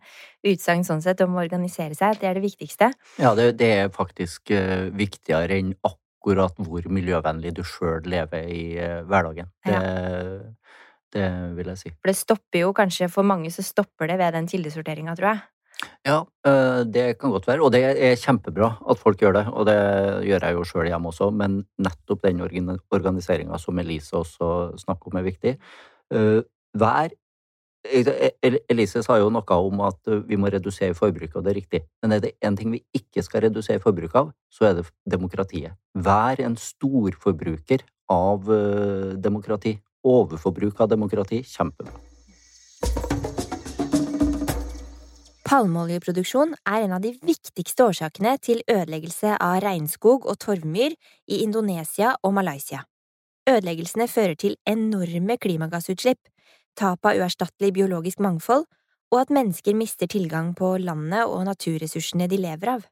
utsagn 0.47 0.83
sånn 0.87 1.03
sett 1.05 1.21
om 1.23 1.37
å 1.37 1.43
organisere 1.45 1.95
seg. 1.95 2.19
Det 2.19 2.27
er 2.27 2.39
det 2.39 2.43
viktigste? 2.43 2.91
Ja, 3.23 3.37
det, 3.39 3.53
det 3.61 3.69
er 3.85 3.93
faktisk 3.95 4.51
uh, 4.51 4.89
viktigere 4.91 5.61
enn 5.61 5.77
akkurat 5.87 6.59
hvor 6.59 6.89
miljøvennlig 6.91 7.53
du 7.55 7.63
sjøl 7.63 8.09
lever 8.11 8.49
i 8.51 8.65
uh, 8.81 9.05
hverdagen. 9.07 9.53
Det, 9.63 9.77
ja. 9.77 10.41
det, 11.15 11.29
vil 11.61 11.71
jeg 11.71 11.83
si. 11.85 11.93
For 12.01 12.11
det 12.11 12.17
stopper 12.19 12.65
jo 12.65 12.73
kanskje 12.75 13.11
For 13.15 13.27
mange 13.27 13.53
så 13.55 13.63
stopper 13.63 14.11
det 14.11 14.19
ved 14.25 14.35
den 14.35 14.51
kildesorteringa, 14.51 15.15
tror 15.15 15.37
jeg. 15.37 15.47
Ja, 16.09 16.19
det 16.89 17.19
kan 17.21 17.35
godt 17.35 17.47
være. 17.51 17.61
Og 17.61 17.69
det 17.75 17.83
er 17.85 18.15
kjempebra 18.17 18.71
at 18.89 18.99
folk 18.99 19.21
gjør 19.21 19.35
det. 19.37 19.43
Og 19.53 19.67
det 19.69 19.77
gjør 20.25 20.47
jeg 20.49 20.57
jo 20.57 20.63
sjøl 20.65 20.89
hjemme 20.89 21.11
også, 21.11 21.29
men 21.37 21.59
nettopp 21.85 22.23
den 22.25 22.41
organiseringa 22.41 23.59
som 23.61 23.83
Elise 23.83 24.17
også 24.17 24.49
snakker 24.81 25.13
om, 25.13 25.19
er 25.21 25.27
viktig. 25.27 25.53
Eh, 26.77 28.03
hver 28.03 28.59
Elise 28.73 29.03
sa 29.05 29.19
jo 29.21 29.31
noe 29.31 29.59
om 29.63 29.83
at 29.87 30.11
vi 30.27 30.39
må 30.41 30.51
redusere 30.53 30.97
forbruket, 30.97 31.37
og 31.37 31.45
det 31.47 31.53
er 31.53 31.61
riktig. 31.61 31.83
Men 32.03 32.17
er 32.17 32.25
det 32.25 32.35
én 32.45 32.57
ting 32.59 32.73
vi 32.75 32.83
ikke 32.97 33.23
skal 33.23 33.47
redusere 33.47 33.83
forbruket 33.83 34.19
av, 34.23 34.33
så 34.51 34.71
er 34.71 34.81
det 34.81 34.89
demokratiet. 35.09 35.77
Vær 35.95 36.41
en 36.43 36.57
storforbruker 36.57 37.87
av 38.13 38.51
eh, 38.53 39.15
demokrati. 39.19 39.77
Overforbruk 40.07 40.81
av 40.81 40.93
demokrati. 40.93 41.43
Kjempebra. 41.43 41.95
Palmeoljeproduksjon 45.47 46.57
er 46.67 46.85
en 46.85 46.93
av 46.97 47.03
de 47.05 47.13
viktigste 47.23 47.85
årsakene 47.87 48.33
til 48.43 48.65
ødeleggelse 48.67 49.37
av 49.39 49.61
regnskog 49.63 50.27
og 50.27 50.41
torvmyr 50.43 50.97
i 51.31 51.39
Indonesia 51.45 52.17
og 52.27 52.35
Malaysia. 52.35 52.83
Ødeleggelsene 53.47 54.09
fører 54.11 54.35
til 54.35 54.57
enorme 54.67 55.37
klimagassutslipp, 55.39 56.19
tap 56.77 57.07
av 57.09 57.19
uerstattelig 57.19 57.73
biologisk 57.79 58.21
mangfold 58.23 58.67
og 59.13 59.21
at 59.21 59.33
mennesker 59.33 59.77
mister 59.79 60.11
tilgang 60.11 60.53
på 60.59 60.77
landet 60.83 61.25
og 61.31 61.47
naturressursene 61.49 62.29
de 62.31 62.41
lever 62.43 62.73
av. 62.77 62.85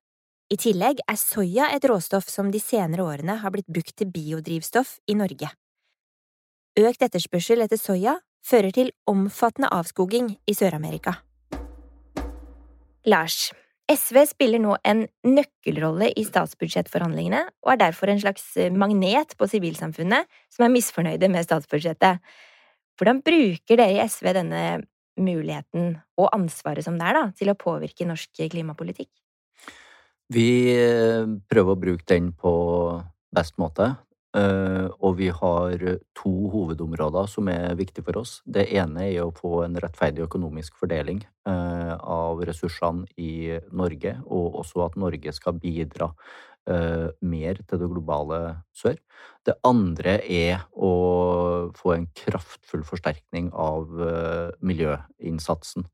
I 0.52 0.58
tillegg 0.60 1.00
er 1.08 1.18
soya 1.18 1.70
et 1.74 1.84
råstoff 1.88 2.28
som 2.30 2.50
de 2.52 2.60
senere 2.62 3.04
årene 3.04 3.38
har 3.40 3.52
blitt 3.54 3.70
brukt 3.70 3.94
til 3.96 4.10
biodrivstoff 4.12 4.98
i 5.10 5.16
Norge. 5.18 5.50
Økt 6.78 7.04
etterspørsel 7.06 7.64
etter 7.64 7.80
soya 7.80 8.18
fører 8.44 8.74
til 8.74 8.92
omfattende 9.10 9.70
avskoging 9.72 10.34
i 10.46 10.54
Sør-Amerika. 10.54 11.16
Lars, 13.08 13.52
SV 13.90 14.22
spiller 14.30 14.62
nå 14.62 14.76
en 14.88 15.04
nøkkelrolle 15.28 16.10
i 16.16 16.24
statsbudsjettforhandlingene 16.24 17.42
og 17.64 17.72
er 17.74 17.80
derfor 17.82 18.12
en 18.12 18.20
slags 18.22 18.46
magnet 18.72 19.34
på 19.36 19.48
sivilsamfunnet 19.50 20.28
som 20.52 20.64
er 20.64 20.72
misfornøyde 20.72 21.28
med 21.32 21.44
statsbudsjettet. 21.44 22.22
Hvordan 22.98 23.22
bruker 23.26 23.78
dere 23.80 23.92
i 23.96 24.02
SV 24.04 24.30
denne 24.36 24.64
muligheten 25.20 25.94
og 26.18 26.30
ansvaret 26.34 26.84
som 26.86 26.98
det 26.98 27.08
er 27.10 27.18
da, 27.18 27.24
til 27.38 27.50
å 27.50 27.58
påvirke 27.58 28.06
norsk 28.06 28.44
klimapolitikk? 28.50 29.10
Vi 30.34 30.48
eh, 30.72 31.26
prøver 31.50 31.74
å 31.74 31.80
bruke 31.80 32.06
den 32.08 32.32
på 32.38 32.52
best 33.34 33.58
måte. 33.60 33.92
Eh, 34.34 34.86
og 35.06 35.14
vi 35.20 35.28
har 35.30 35.82
to 36.18 36.32
hovedområder 36.50 37.28
som 37.30 37.48
er 37.52 37.76
viktige 37.78 38.02
for 38.06 38.18
oss. 38.24 38.40
Det 38.42 38.66
ene 38.74 39.06
er 39.06 39.20
å 39.22 39.34
få 39.34 39.60
en 39.62 39.78
rettferdig 39.78 40.24
økonomisk 40.26 40.74
fordeling 40.80 41.20
eh, 41.46 41.92
av 41.94 42.42
ressursene 42.48 43.06
i 43.14 43.60
Norge, 43.70 44.16
og 44.26 44.58
også 44.64 44.88
at 44.88 44.98
Norge 44.98 45.34
skal 45.36 45.60
bidra 45.62 46.10
eh, 46.66 47.06
mer 47.22 47.62
til 47.62 47.82
det 47.84 47.90
globale 47.92 48.40
sør. 48.74 48.98
Det 49.46 49.54
andre 49.70 50.16
er 50.26 50.66
å 50.74 50.90
få 51.78 51.94
en 51.94 52.10
kraftfull 52.18 52.82
forsterkning 52.88 53.52
av 53.52 53.92
miljøinnsatsen. 54.64 55.84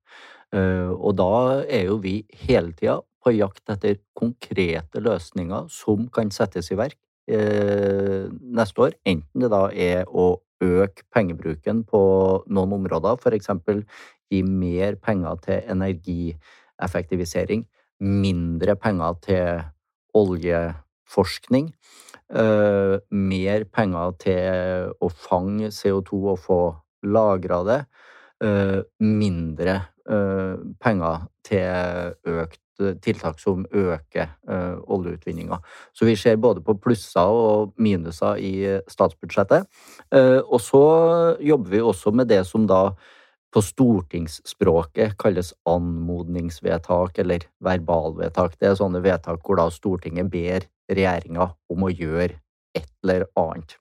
Og 0.55 1.13
da 1.19 1.33
er 1.67 1.89
jo 1.91 1.99
vi 2.03 2.15
hele 2.47 2.71
tida 2.79 3.01
på 3.23 3.35
jakt 3.35 3.75
etter 3.75 3.99
konkrete 4.19 5.03
løsninger 5.03 5.67
som 5.71 6.07
kan 6.15 6.31
settes 6.35 6.71
i 6.71 6.79
verk 6.79 6.99
Eh, 7.31 8.27
neste 8.59 8.83
år, 8.83 8.95
enten 9.07 9.43
det 9.45 9.51
da 9.53 9.69
er 9.71 10.09
å 10.09 10.41
øke 10.61 11.05
pengebruken 11.15 11.85
på 11.87 12.01
noen 12.51 12.73
områder, 12.81 13.21
f.eks. 13.21 13.51
gi 14.31 14.41
mer 14.47 14.97
penger 14.99 15.39
til 15.45 15.61
energieffektivisering, 15.75 17.63
mindre 18.03 18.75
penger 18.81 19.13
til 19.23 19.63
oljeforskning, 20.19 21.71
eh, 22.35 22.97
mer 23.15 23.65
penger 23.79 24.17
til 24.27 24.91
å 24.99 25.13
fange 25.15 25.71
CO2 25.71 26.21
og 26.35 26.39
få 26.49 26.61
lagra 27.07 27.63
det, 27.71 27.81
eh, 28.43 28.83
mindre 28.99 29.87
penger 30.81 31.29
til 31.47 32.17
økt 32.27 32.59
Eh, 32.59 32.70
tiltak 33.05 33.41
som 33.43 33.63
øker 33.71 34.33
uh, 34.51 34.81
oljeutvinninga. 34.91 35.61
Så 35.95 36.09
vi 36.09 36.17
ser 36.19 36.41
både 36.41 36.63
på 36.65 36.75
plusser 36.81 37.31
og 37.31 37.73
minuser 37.79 38.41
i 38.41 38.53
statsbudsjettet. 38.91 39.69
Uh, 40.15 40.41
og 40.45 40.61
så 40.65 40.85
jobber 41.41 41.77
vi 41.77 41.81
også 41.81 42.15
med 42.17 42.31
det 42.33 42.45
som 42.49 42.67
da 42.71 42.91
på 43.51 43.63
stortingsspråket 43.65 45.17
kalles 45.19 45.53
anmodningsvedtak 45.69 47.19
eller 47.19 47.47
verbalvedtak. 47.65 48.55
Det 48.61 48.71
er 48.71 48.79
sånne 48.79 49.03
vedtak 49.03 49.43
hvor 49.43 49.59
da 49.59 49.67
Stortinget 49.75 50.31
ber 50.31 50.67
regjeringa 50.91 51.51
om 51.71 51.87
å 51.87 51.91
gjøre 51.91 52.39
et 52.79 52.91
eller 53.03 53.27
annet. 53.39 53.77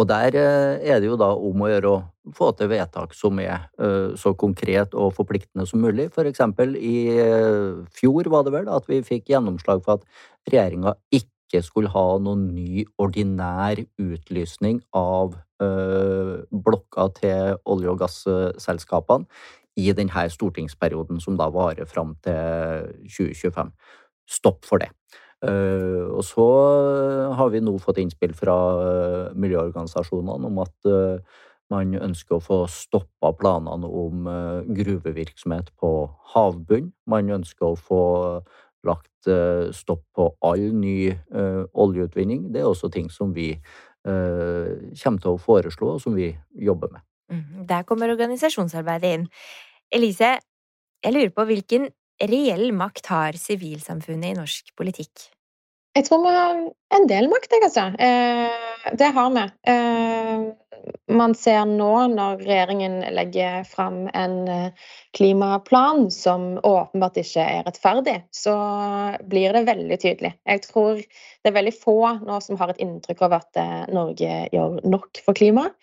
Og 0.00 0.06
der 0.08 0.36
eh, 0.38 0.80
er 0.88 1.00
det 1.00 1.10
jo 1.10 1.18
da 1.20 1.28
om 1.36 1.64
å 1.64 1.68
gjøre 1.68 1.90
å 1.92 2.32
få 2.36 2.50
til 2.56 2.70
vedtak 2.72 3.12
som 3.16 3.40
er 3.42 3.66
eh, 3.82 4.12
så 4.20 4.32
konkret 4.38 4.94
og 4.96 5.12
forpliktende 5.16 5.66
som 5.68 5.82
mulig. 5.84 6.08
For 6.14 6.28
eksempel 6.30 6.76
i 6.78 7.10
eh, 7.12 7.82
fjor 7.98 8.30
var 8.32 8.46
det 8.46 8.54
vel 8.54 8.70
at 8.72 8.88
vi 8.88 9.02
fikk 9.04 9.28
gjennomslag 9.34 9.84
for 9.84 9.98
at 9.98 10.06
regjeringa 10.48 10.94
ikke 11.12 11.60
skulle 11.66 11.92
ha 11.92 12.06
noen 12.22 12.46
ny 12.54 12.86
ordinær 13.02 13.82
utlysning 13.98 14.80
av 14.96 15.34
blokka 15.60 17.04
til 17.18 17.58
olje- 17.68 17.90
og 17.92 17.98
gasselskapene 18.00 19.28
i 19.76 19.90
denne 19.92 20.22
stortingsperioden 20.32 21.20
som 21.20 21.36
da 21.36 21.50
varer 21.52 21.90
fram 21.90 22.14
til 22.24 22.88
2025. 23.18 23.74
Stopp 24.38 24.64
for 24.64 24.80
det. 24.80 24.88
Eh, 25.40 26.04
og 26.12 26.20
så 26.26 26.46
har 27.36 27.52
vi 27.52 27.62
nå 27.64 27.72
fått 27.80 28.00
innspill 28.02 28.34
fra 28.36 28.56
eh, 28.84 29.36
miljøorganisasjonene 29.40 30.50
om 30.50 30.58
at 30.60 30.88
eh, 30.90 31.38
man 31.72 31.94
ønsker 31.96 32.36
å 32.36 32.44
få 32.44 32.58
stoppa 32.68 33.30
planene 33.38 33.86
om 33.86 34.24
gruvevirksomhet 34.74 35.68
på 35.78 35.90
havbunn. 36.32 36.88
Man 37.06 37.30
ønsker 37.30 37.68
å 37.68 37.78
få 37.78 38.00
lagt 38.82 39.30
stopp 39.76 40.02
på 40.16 40.26
all 40.42 40.64
ny 40.74 41.12
oljeutvinning. 41.30 42.48
Det 42.50 42.64
er 42.64 42.66
også 42.66 42.90
ting 42.90 43.06
som 43.14 43.30
vi 43.36 43.52
kommer 44.02 45.22
til 45.22 45.30
å 45.30 45.38
foreslå, 45.38 45.92
og 45.94 46.02
som 46.02 46.18
vi 46.18 46.32
jobber 46.58 46.90
med. 46.96 47.06
Mm, 47.30 47.62
der 47.70 47.86
kommer 47.86 48.10
organisasjonsarbeidet 48.16 49.14
inn. 49.20 49.30
Elise, 49.94 50.40
jeg 51.06 51.14
lurer 51.14 51.30
på 51.38 51.46
hvilken 51.52 51.86
reell 52.28 52.70
makt 52.76 53.12
har 53.12 53.38
sivilsamfunnet 53.40 54.34
i 54.34 54.38
norsk 54.38 54.74
politikk? 54.78 55.30
Jeg 55.98 56.06
tror 56.06 56.20
vi 56.22 56.32
har 56.34 56.58
en 56.94 57.06
del 57.10 57.26
makt, 57.30 57.50
jeg, 57.50 57.66
altså. 57.66 57.88
Eh, 57.98 58.90
det 58.98 59.08
har 59.16 59.30
vi. 59.34 59.42
Eh, 59.72 60.44
man 61.10 61.34
ser 61.34 61.64
nå, 61.66 61.90
når 62.12 62.44
regjeringen 62.46 63.00
legger 63.16 63.64
fram 63.66 64.04
en 64.14 64.36
eh, 64.48 64.92
klimaplan 65.18 66.06
som 66.14 66.60
åpenbart 66.62 67.18
ikke 67.24 67.42
er 67.42 67.66
rettferdig, 67.66 68.20
så 68.30 68.54
blir 69.26 69.58
det 69.58 69.64
veldig 69.66 69.98
tydelig. 69.98 70.32
Jeg 70.46 70.62
tror 70.68 71.02
det 71.02 71.50
er 71.50 71.58
veldig 71.58 71.74
få 71.74 71.98
nå 72.22 72.38
som 72.44 72.60
har 72.62 72.70
et 72.70 72.80
inntrykk 72.86 73.26
av 73.26 73.40
at 73.40 73.60
Norge 73.90 74.44
gjør 74.54 74.78
nok 74.86 75.24
for 75.26 75.34
klimaet. 75.34 75.74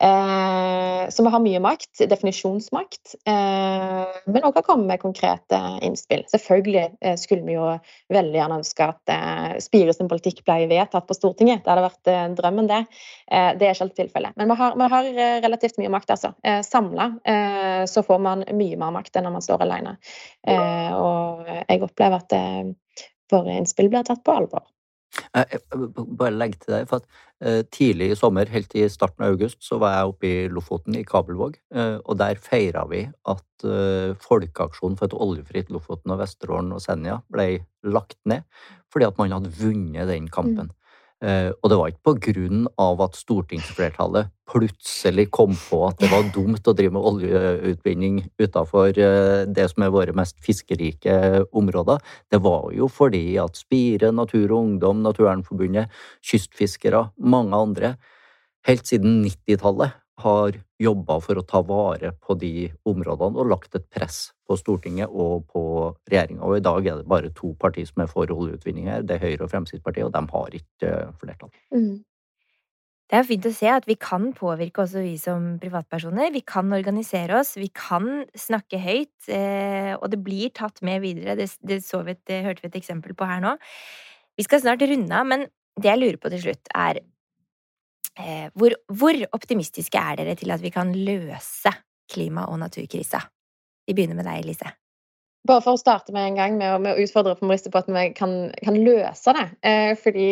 Eh, 0.00 1.08
vi 1.18 1.30
har 1.30 1.40
mye 1.40 1.60
makt, 1.60 2.02
definisjonsmakt, 2.08 3.14
eh, 3.26 4.18
men 4.26 4.44
òg 4.46 4.54
kan 4.54 4.66
komme 4.66 4.86
med 4.86 5.00
konkrete 5.02 5.58
innspill. 5.82 6.22
Selvfølgelig 6.30 6.84
eh, 7.00 7.16
skulle 7.18 7.42
vi 7.46 7.56
jo 7.56 7.72
veldig 8.14 8.38
gjerne 8.38 8.60
ønske 8.60 8.86
at 8.92 9.12
eh, 9.14 9.90
sin 9.96 10.10
politikk 10.10 10.44
ble 10.46 10.68
vedtatt 10.70 11.08
på 11.08 11.16
Stortinget. 11.18 11.64
Det 11.64 11.72
hadde 11.72 11.86
vært 11.88 12.12
eh, 12.12 12.28
drømmen, 12.38 12.70
det. 12.70 12.80
Eh, 13.26 13.50
det 13.58 13.66
er 13.66 13.74
ikke 13.74 13.88
alltid 13.88 14.02
tilfellet. 14.04 14.38
Men 14.38 14.52
vi 14.52 14.58
har, 14.62 14.78
vi 14.78 14.90
har, 14.94 15.10
relativt 15.42 15.82
mye 15.82 15.92
makt, 15.96 16.14
altså. 16.14 16.32
Eh, 16.46 16.60
Samla 16.62 17.10
så 17.88 18.02
får 18.04 18.18
man 18.22 18.42
mye 18.56 18.76
mer 18.78 18.92
makt 18.94 19.16
enn 19.16 19.26
når 19.26 19.34
man 19.34 19.44
står 19.44 19.62
alene. 19.64 19.94
og 20.48 21.46
jeg 21.46 21.82
opplever 21.84 22.22
at 22.22 22.34
våre 23.32 23.56
innspill 23.58 23.90
blir 23.92 24.06
tatt 24.06 24.22
på 24.24 24.34
alvor. 24.34 24.64
Jeg 25.34 25.60
bare 26.18 26.34
legge 26.34 26.60
til 26.62 26.74
deg, 26.74 26.86
for 26.90 27.02
at 27.02 27.20
eh, 27.44 27.60
tidlig 27.74 28.12
i 28.12 28.18
sommer, 28.18 28.50
helt 28.52 28.74
i 28.78 28.86
starten 28.92 29.24
av 29.26 29.34
august, 29.34 29.60
så 29.64 29.80
var 29.82 29.96
jeg 29.96 30.12
oppe 30.12 30.28
i 30.28 30.48
Lofoten, 30.52 30.96
i 30.98 31.04
Kabelvåg, 31.06 31.58
eh, 31.74 31.96
og 32.04 32.18
der 32.20 32.40
feira 32.42 32.84
vi 32.90 33.04
at 33.06 33.66
eh, 33.68 34.16
Folkeaksjonen 34.24 34.98
for 34.98 35.08
et 35.08 35.18
oljefritt 35.18 35.72
Lofoten 35.74 36.14
og 36.14 36.22
Vesterålen 36.22 36.74
og 36.76 36.82
Senja 36.84 37.20
ble 37.32 37.50
lagt 37.86 38.18
ned 38.28 38.46
fordi 38.88 39.04
at 39.04 39.18
man 39.20 39.34
hadde 39.34 39.52
vunnet 39.58 40.08
den 40.08 40.30
kampen. 40.32 40.70
Eh, 41.18 41.50
og 41.50 41.70
det 41.70 41.76
var 41.80 41.90
ikke 41.90 42.06
på 42.06 42.14
grunn 42.28 42.66
av 42.78 43.00
at 43.02 43.16
stortingsflertallet 43.18 44.30
plutselig 44.48 45.24
kom 45.34 45.56
på 45.58 45.80
at 45.88 45.98
det 45.98 46.10
var 46.12 46.28
dumt 46.34 46.70
å 46.70 46.74
drive 46.78 46.94
med 46.94 47.08
oljeutvinning 47.10 48.20
utafor 48.38 48.94
eh, 48.94 49.42
det 49.50 49.66
som 49.72 49.82
er 49.82 49.94
våre 49.94 50.14
mest 50.14 50.38
fiskerike 50.44 51.42
områder. 51.50 51.98
Det 52.30 52.38
var 52.44 52.70
jo 52.76 52.86
fordi 52.92 53.34
at 53.42 53.58
Spire, 53.58 54.12
Natur 54.14 54.46
og 54.46 54.60
Ungdom, 54.60 55.02
Naturvernforbundet, 55.06 55.90
kystfiskere, 56.22 57.08
mange 57.18 57.64
andre, 57.66 57.96
helt 58.68 58.86
siden 58.86 59.24
90-tallet 59.26 59.98
har 60.22 60.56
jobba 60.82 61.18
for 61.22 61.38
å 61.38 61.46
ta 61.46 61.60
vare 61.66 62.12
på 62.22 62.36
de 62.38 62.68
områdene 62.88 63.38
og 63.38 63.50
lagt 63.52 63.74
et 63.78 63.86
press 63.92 64.28
på 64.48 64.56
Stortinget 64.58 65.10
og 65.10 65.46
på 65.52 65.62
regjeringa. 66.10 66.42
Og 66.46 66.58
i 66.58 66.64
dag 66.64 66.86
er 66.86 67.00
det 67.00 67.10
bare 67.10 67.32
to 67.36 67.52
partier 67.60 67.88
som 67.88 68.04
er 68.04 68.10
for 68.10 68.30
oljeutvinning 68.34 68.90
her. 68.90 69.06
Det 69.06 69.16
er 69.16 69.24
Høyre 69.26 69.46
og 69.46 69.52
Fremskrittspartiet, 69.52 70.06
og 70.08 70.14
de 70.14 70.22
har 70.34 70.56
ikke 70.60 70.92
eh, 70.92 71.10
flertall. 71.20 71.52
Mm. 71.74 71.98
Det 73.08 73.16
er 73.16 73.24
fint 73.24 73.46
å 73.48 73.54
se 73.56 73.68
at 73.72 73.86
vi 73.88 73.96
kan 73.96 74.32
påvirke 74.36 74.82
også 74.84 75.00
vi 75.00 75.14
som 75.20 75.54
privatpersoner. 75.62 76.28
Vi 76.34 76.42
kan 76.44 76.68
organisere 76.76 77.38
oss, 77.38 77.54
vi 77.56 77.70
kan 77.72 78.26
snakke 78.36 78.80
høyt, 78.82 79.30
eh, 79.32 79.94
og 79.96 80.10
det 80.12 80.20
blir 80.24 80.52
tatt 80.52 80.82
med 80.84 81.00
videre. 81.06 81.38
Det, 81.38 81.48
det, 81.64 81.80
vi, 81.80 82.16
det 82.28 82.42
hørte 82.44 82.66
vi 82.66 82.68
et 82.68 82.82
eksempel 82.82 83.16
på 83.16 83.28
her 83.28 83.40
nå. 83.44 83.54
Vi 84.36 84.44
skal 84.44 84.60
snart 84.62 84.84
runde 84.84 85.14
av, 85.14 85.24
men 85.30 85.48
det 85.78 85.88
jeg 85.88 86.02
lurer 86.02 86.20
på 86.20 86.30
til 86.34 86.44
slutt, 86.50 86.68
er 86.76 87.00
hvor, 88.54 88.74
hvor, 88.98 89.18
optimistiske 89.36 90.00
er 90.00 90.18
dere 90.20 90.34
til 90.38 90.50
at 90.50 90.62
vi 90.62 90.72
kan 90.74 90.90
løse 90.92 91.72
klima- 92.10 92.48
og 92.50 92.58
naturkrisa? 92.62 93.22
Vi 93.88 93.94
begynner 93.96 94.18
med 94.18 94.28
deg, 94.28 94.44
Lise. 94.44 94.72
Bare 95.48 95.62
for 95.64 95.78
å 95.78 95.80
starte 95.80 96.12
med 96.12 96.26
en 96.26 96.36
gang 96.36 96.56
med 96.58 96.74
å, 96.74 96.78
med 96.82 96.96
å 96.96 97.04
utfordre 97.04 97.36
på 97.38 97.48
at 97.48 97.88
vi 97.88 98.06
kan, 98.16 98.34
kan 98.58 98.76
løse 98.84 99.32
det. 99.36 99.46
Eh, 99.64 99.92
fordi 100.00 100.28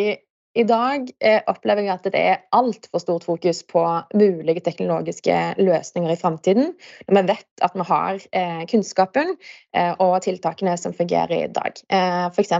i 0.57 0.63
dag 0.65 1.09
eh, 1.21 1.39
opplever 1.51 1.85
jeg 1.85 1.93
at 1.93 2.07
det 2.09 2.21
er 2.31 2.39
altfor 2.55 3.01
stort 3.01 3.25
fokus 3.27 3.59
på 3.69 3.83
mulige 4.17 4.63
teknologiske 4.65 5.35
løsninger 5.61 6.13
i 6.13 6.17
framtiden. 6.17 6.71
Når 7.07 7.17
vi 7.17 7.23
vet 7.29 7.65
at 7.65 7.75
vi 7.77 7.85
har 7.89 8.21
eh, 8.39 8.63
kunnskapen 8.71 9.35
eh, 9.35 9.93
og 10.03 10.15
tiltakene 10.25 10.73
som 10.81 10.95
fungerer 10.97 11.35
i 11.37 11.51
dag. 11.53 11.77
Eh, 11.93 12.25
F.eks. 12.31 12.55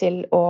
til 0.00 0.22
å 0.36 0.44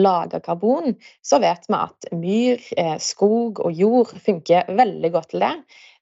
lage 0.00 0.40
karbon, 0.44 0.96
så 1.24 1.42
vet 1.44 1.68
vi 1.68 1.80
at 1.80 2.08
myr, 2.16 2.68
skog 3.02 3.60
og 3.64 3.76
jord 3.76 4.14
funker 4.24 4.70
veldig 4.74 5.12
godt 5.14 5.34
til 5.34 5.44
det. 5.44 5.54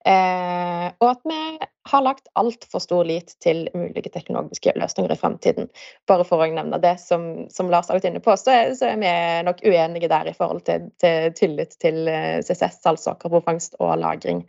Og 0.02 1.04
at 1.06 1.20
vi 1.28 1.40
har 1.84 2.02
lagt 2.02 2.28
altfor 2.38 2.78
stor 2.82 3.04
lit 3.06 3.34
til 3.42 3.64
mulige 3.74 4.10
teknologiske 4.14 4.74
løsninger 4.78 5.12
i 5.12 5.18
fremtiden. 5.18 5.68
Bare 6.06 6.26
for 6.26 6.42
å 6.42 6.46
nevne 6.46 6.78
det 6.82 6.94
som, 7.02 7.48
som 7.50 7.70
Lars 7.72 7.90
har 7.90 7.98
vært 7.98 8.06
inne 8.12 8.22
på, 8.22 8.34
så 8.38 8.54
er, 8.54 8.74
så 8.78 8.92
er, 8.92 9.00
vi 9.02 9.14
nok 9.48 9.64
uenige 9.66 10.10
der 10.12 10.30
i 10.30 10.34
forhold 10.36 10.62
til, 10.68 10.90
til 11.02 11.32
tillit 11.38 11.74
til 11.82 12.06
eh, 12.10 12.38
CCS, 12.46 12.78
altså 12.86 13.16
karbonfangst 13.18 13.80
og 13.80 13.96
-lagring. 13.98 14.44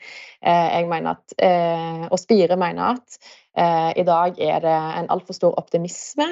Eh, 0.45 0.67
jeg 0.77 0.89
mener 0.91 1.17
at, 1.17 1.37
eh, 1.39 2.05
og 2.11 2.19
Spire 2.21 2.57
mener 2.57 2.97
at 2.97 3.23
I 3.53 4.01
dag 4.01 4.39
er 4.41 4.59
det 4.59 4.77
en 4.97 5.09
altfor 5.13 5.33
stor 5.33 5.53
optimisme 5.61 6.25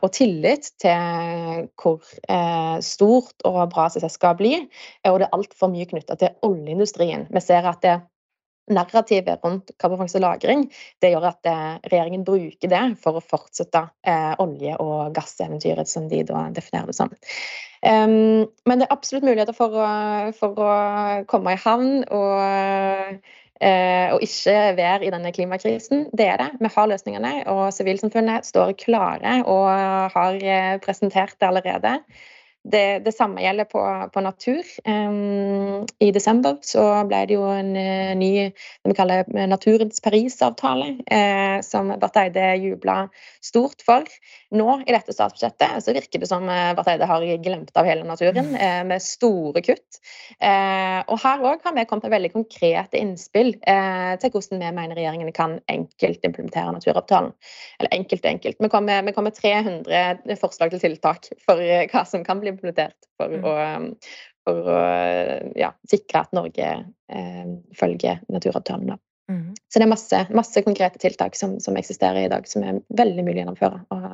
og 0.00 0.12
tillit 0.12 0.70
til 0.80 1.68
hvor 1.76 2.00
stort 2.80 3.44
og 3.44 3.58
bra 3.74 3.90
CCS 3.92 4.16
skal 4.16 4.38
bli, 4.38 4.54
og 5.04 5.18
det 5.20 5.26
er 5.26 5.36
altfor 5.36 5.68
mye 5.68 5.84
knytta 5.84 6.16
til 6.16 6.32
oljeindustrien. 6.42 7.26
Vi 7.28 7.40
ser 7.44 7.68
at 7.68 7.82
det 7.84 7.98
narrativet 8.72 9.44
rundt 9.44 9.72
karbonfangst 9.80 10.18
og 10.18 10.24
-lagring 10.24 10.66
det 11.02 11.12
gjør 11.12 11.28
at 11.30 11.48
regjeringen 11.88 12.24
bruker 12.24 12.68
det 12.68 12.84
for 13.02 13.18
å 13.18 13.24
fortsette 13.24 13.84
olje- 14.38 14.76
og 14.80 15.14
gasseventyret, 15.14 15.88
som 15.88 16.08
de 16.08 16.22
da 16.22 16.48
definerer 16.54 16.86
det 16.86 16.96
som. 16.96 17.10
Um, 17.82 18.48
men 18.66 18.80
det 18.80 18.88
er 18.88 18.94
absolutt 18.94 19.26
muligheter 19.26 19.54
for 19.54 19.70
å, 19.70 19.88
for 20.34 20.58
å 20.58 20.70
komme 21.30 21.54
i 21.54 21.60
havn 21.62 22.00
og 22.10 23.20
eh, 23.60 24.08
og 24.14 24.22
ikke 24.24 24.56
være 24.78 25.06
i 25.06 25.12
denne 25.14 25.32
klimakrisen. 25.34 26.08
Det 26.16 26.26
er 26.26 26.40
det. 26.42 26.48
Vi 26.60 26.70
har 26.74 26.90
løsningene, 26.90 27.32
og 27.50 27.68
sivilsamfunnet 27.74 28.46
står 28.46 28.74
klare 28.80 29.40
og 29.46 29.68
har 30.14 30.42
eh, 30.42 30.74
presentert 30.82 31.38
det 31.38 31.50
allerede. 31.50 31.98
Det, 32.64 32.98
det, 32.98 33.12
samme 33.12 33.40
gjelder 33.42 33.64
på, 33.64 33.80
på 34.12 34.20
natur. 34.20 34.66
Um, 34.84 35.86
I 36.02 36.10
desember 36.12 36.58
så 36.66 36.82
ble 37.08 37.20
det 37.30 37.36
jo 37.38 37.46
en 37.48 37.70
uh, 37.76 38.16
ny 38.18 38.32
det 38.50 38.90
vi 38.90 38.96
kaller 38.98 39.28
Naturens 39.48 40.02
Parisavtale, 40.04 40.90
uh, 41.06 41.62
som 41.64 41.92
Barth 42.00 42.20
Eide 42.20 42.50
jubla 42.58 42.98
stort 43.44 43.84
for. 43.86 44.04
Nå 44.52 44.80
i 44.84 44.92
dette 44.94 45.14
statsbudsjettet 45.14 45.84
så 45.84 45.94
virker 45.96 46.20
det 46.20 46.28
som 46.28 46.48
uh, 46.50 46.74
Barth 46.76 46.92
Eide 46.92 47.08
har 47.08 47.24
glemt 47.44 47.72
av 47.78 47.88
hele 47.88 48.04
naturen, 48.08 48.50
med 48.88 49.02
store 49.02 49.62
kutt. 49.64 49.98
og 50.40 51.18
her 51.22 51.42
òg 51.46 51.64
har 51.64 51.74
vi 51.76 51.84
kommet 51.88 52.06
med 52.06 52.14
veldig 52.14 52.30
konkrete 52.32 52.98
innspill 52.98 53.52
til 53.58 54.32
hvordan 54.32 54.62
vi 54.62 54.70
mener 54.74 54.96
regjeringen 54.96 55.30
kan 55.36 55.58
enkelt 55.70 56.24
implementere 56.26 56.72
naturavtalen. 56.74 57.32
Eller 57.78 57.94
enkelt 57.94 58.24
og 58.24 58.30
enkelt. 58.30 58.60
Vi 58.60 58.70
kommer, 58.72 59.02
vi 59.06 59.14
kommer 59.16 59.34
300 59.36 60.38
forslag 60.40 60.72
til 60.74 60.82
tiltak 60.82 61.30
for 61.44 61.60
hva 61.62 62.04
som 62.08 62.24
kan 62.26 62.40
bli 62.42 62.47
implementert 62.52 63.08
for 63.18 63.34
mm. 63.34 63.44
å, 63.46 63.54
for 64.46 64.70
å 64.74 64.80
ja, 65.58 65.72
sikre 65.90 66.24
at 66.24 66.34
Norge 66.36 66.70
eh, 66.72 67.52
følger 67.78 68.24
naturavtalen. 68.32 68.96
Mm. 69.28 69.52
Så 69.68 69.80
det 69.80 69.84
er 69.84 69.92
masse, 69.92 70.20
masse 70.34 70.64
konkrete 70.64 71.00
tiltak 71.02 71.36
som, 71.36 71.58
som, 71.60 71.76
eksisterer 71.76 72.24
i 72.24 72.30
dag, 72.32 72.46
som 72.48 72.64
er 72.64 72.80
veldig 72.96 73.24
mulig 73.26 73.40
å 73.40 73.42
gjennomføre. 73.44 73.80
Og 73.94 74.06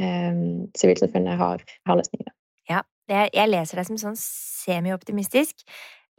eh, 0.00 1.34
har, 1.42 1.66
har 1.88 2.00
løsningene. 2.00 2.36
Ja, 2.70 2.84
jeg, 3.10 3.32
jeg 3.36 3.52
leser 3.52 3.80
deg 3.80 3.90
som 3.90 4.00
sånn 4.00 4.18
semi-optimistisk. 4.18 5.66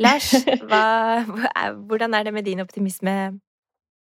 Lars, 0.02 0.34
hva, 0.70 0.84
hvordan 1.88 2.18
er 2.18 2.28
det 2.28 2.34
med 2.36 2.46
din 2.46 2.62
optimisme 2.64 3.16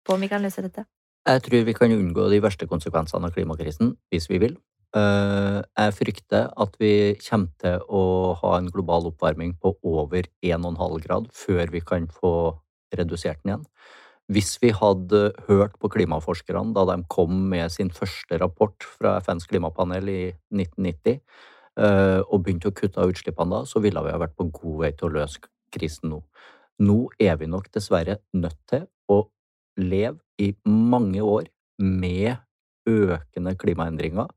på 0.05 0.15
om 0.15 0.21
vi 0.21 0.29
kan 0.31 0.41
løse 0.41 0.63
dette? 0.65 0.85
Jeg 1.29 1.43
tror 1.45 1.65
vi 1.67 1.75
kan 1.77 1.93
unngå 1.93 2.29
de 2.31 2.41
verste 2.41 2.67
konsekvensene 2.69 3.27
av 3.27 3.35
klimakrisen 3.35 3.93
hvis 4.13 4.29
vi 4.31 4.39
vil. 4.41 4.55
Eh, 4.97 5.59
jeg 5.77 5.93
frykter 5.99 6.47
at 6.57 6.77
vi 6.81 7.13
kommer 7.21 7.51
til 7.61 7.83
å 7.93 8.33
ha 8.39 8.55
en 8.57 8.69
global 8.73 9.11
oppvarming 9.11 9.53
på 9.61 9.75
over 9.85 10.25
1,5 10.41 10.95
grad 11.03 11.27
før 11.35 11.69
vi 11.69 11.81
kan 11.85 12.07
få 12.09 12.31
redusert 12.97 13.43
den 13.43 13.51
igjen. 13.51 13.67
Hvis 14.29 14.57
vi 14.61 14.71
hadde 14.73 15.21
hørt 15.47 15.77
på 15.81 15.91
klimaforskerne 15.93 16.73
da 16.73 16.87
de 16.89 17.03
kom 17.09 17.49
med 17.51 17.69
sin 17.73 17.89
første 17.93 18.37
rapport 18.41 18.85
fra 18.97 19.17
FNs 19.21 19.45
klimapanel 19.49 20.09
i 20.09 20.23
1990, 20.53 21.21
eh, 21.77 22.21
og 22.25 22.43
begynte 22.45 22.69
å 22.69 22.77
kutte 22.77 23.01
av 23.01 23.13
utslippene 23.13 23.59
da, 23.59 23.63
så 23.69 23.81
ville 23.81 24.01
vi 24.05 24.13
ha 24.13 24.21
vært 24.21 24.37
på 24.37 24.49
god 24.49 24.83
vei 24.83 24.91
til 24.97 25.09
å 25.09 25.15
løse 25.19 25.41
krisen 25.73 26.13
nå. 26.15 26.23
Nå 26.81 26.99
er 27.21 27.37
vi 27.37 27.49
nok 27.49 27.69
dessverre 27.75 28.19
nødt 28.33 28.57
til 28.69 28.87
å 29.09 29.21
leve 29.77 30.17
i 30.41 30.55
mange 30.65 31.21
år 31.21 31.49
med 31.77 32.37
økende 32.89 33.53
klimaendringer 33.59 34.29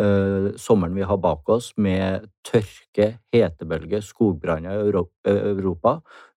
uh, 0.00 0.54
sommeren 0.56 0.96
vi 0.96 1.06
har 1.06 1.20
bak 1.22 1.48
oss, 1.52 1.72
med 1.76 2.28
tørke, 2.46 3.18
hetebølge, 3.34 4.00
skogbranner 4.04 4.78
i 4.78 5.32
Europa, 5.34 5.98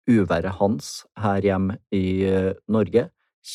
uværet 0.09 0.57
Hans 0.59 0.93
her 1.21 1.45
hjemme 1.45 1.79
i 1.95 2.25
uh, 2.29 2.53
Norge, 2.71 3.09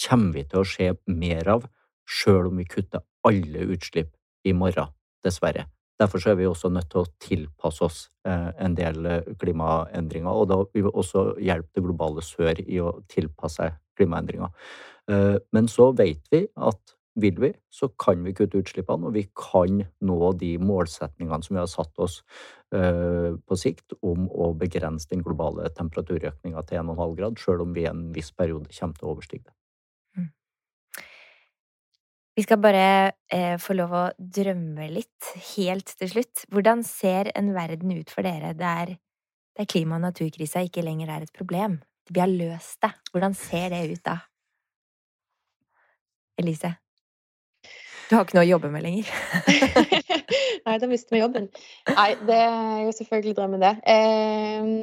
kommer 0.04 0.34
vi 0.38 0.44
til 0.50 0.62
å 0.62 0.68
se 0.68 0.90
mer 1.12 1.52
av, 1.56 1.68
sjøl 2.10 2.50
om 2.50 2.60
vi 2.60 2.68
kutter 2.70 3.04
alle 3.28 3.68
utslipp 3.74 4.12
i 4.48 4.54
morgen, 4.58 4.92
dessverre. 5.24 5.68
Derfor 6.02 6.24
er 6.28 6.36
vi 6.40 6.48
også 6.50 6.72
nødt 6.74 6.90
til 6.92 7.04
å 7.04 7.12
tilpasse 7.22 7.84
oss 7.86 8.00
en 8.26 8.74
del 8.76 9.06
klimaendringer, 9.40 10.34
og 10.34 10.50
da 10.50 10.58
vil 10.74 10.88
vi 10.88 10.92
også 10.92 11.22
hjelpe 11.40 11.78
det 11.78 11.84
globale 11.86 12.24
sør 12.26 12.60
i 12.66 12.82
å 12.82 12.90
tilpasse 13.08 13.62
seg 13.62 13.78
klimaendringer. 14.00 14.50
Men 15.54 15.70
så 15.72 15.92
vet 15.96 16.26
vi 16.34 16.42
at 16.58 16.96
vil 17.16 17.38
vi, 17.38 17.52
så 17.70 17.90
kan 18.02 18.24
vi 18.26 18.34
kutte 18.34 18.60
utslippene, 18.64 19.08
og 19.10 19.16
vi 19.18 19.26
kan 19.38 19.84
nå 20.06 20.32
de 20.42 20.56
målsetningene 20.62 21.46
som 21.46 21.58
vi 21.58 21.62
har 21.62 21.70
satt 21.70 22.02
oss 22.02 22.22
uh, 22.74 23.38
på 23.38 23.58
sikt 23.60 23.94
om 24.02 24.26
å 24.32 24.52
begrense 24.58 25.12
den 25.12 25.22
globale 25.26 25.70
temperaturøkninga 25.78 26.64
til 26.70 26.82
1,5 26.82 27.18
grad, 27.20 27.38
sjøl 27.42 27.66
om 27.66 27.76
vi 27.76 27.86
i 27.86 27.92
en 27.92 28.08
viss 28.16 28.34
periode 28.34 28.74
kommer 28.74 28.98
til 28.98 29.10
å 29.10 29.14
overstige 29.14 29.46
det. 29.46 29.56
Mm. 30.18 30.32
Vi 32.34 32.48
skal 32.48 32.62
bare 32.66 32.86
eh, 33.30 33.56
få 33.62 33.78
lov 33.78 33.94
å 33.94 34.04
drømme 34.18 34.90
litt 34.90 35.34
helt 35.54 35.94
til 36.00 36.14
slutt. 36.16 36.48
Hvordan 36.50 36.82
ser 36.88 37.30
en 37.38 37.54
verden 37.54 37.94
ut 37.94 38.10
for 38.10 38.26
dere 38.26 38.56
der, 38.58 38.98
der 39.54 39.70
klima- 39.70 40.02
og 40.02 40.08
naturkrisa 40.08 40.66
ikke 40.66 40.86
lenger 40.86 41.14
er 41.14 41.28
et 41.28 41.36
problem? 41.36 41.84
Vi 42.10 42.20
har 42.20 42.32
løst 42.32 42.82
det. 42.84 42.96
Hvordan 43.14 43.38
ser 43.38 43.70
det 43.72 43.86
ut 43.94 44.08
da? 44.10 44.18
Elise? 46.42 46.74
Du 48.10 48.16
har 48.16 48.26
ikke 48.26 48.38
noe 48.38 48.46
å 48.46 48.52
jobbe 48.52 48.70
med 48.74 48.84
lenger? 48.86 49.10
Nei, 50.66 50.76
da 50.80 50.90
mister 50.90 51.16
vi 51.16 51.22
jobben. 51.22 51.48
Nei, 51.90 52.10
det 52.28 52.40
er 52.40 52.84
jo 52.86 52.94
selvfølgelig 52.98 53.36
drømmen, 53.40 53.64
det. 53.64 53.74
Ehm, 53.90 54.74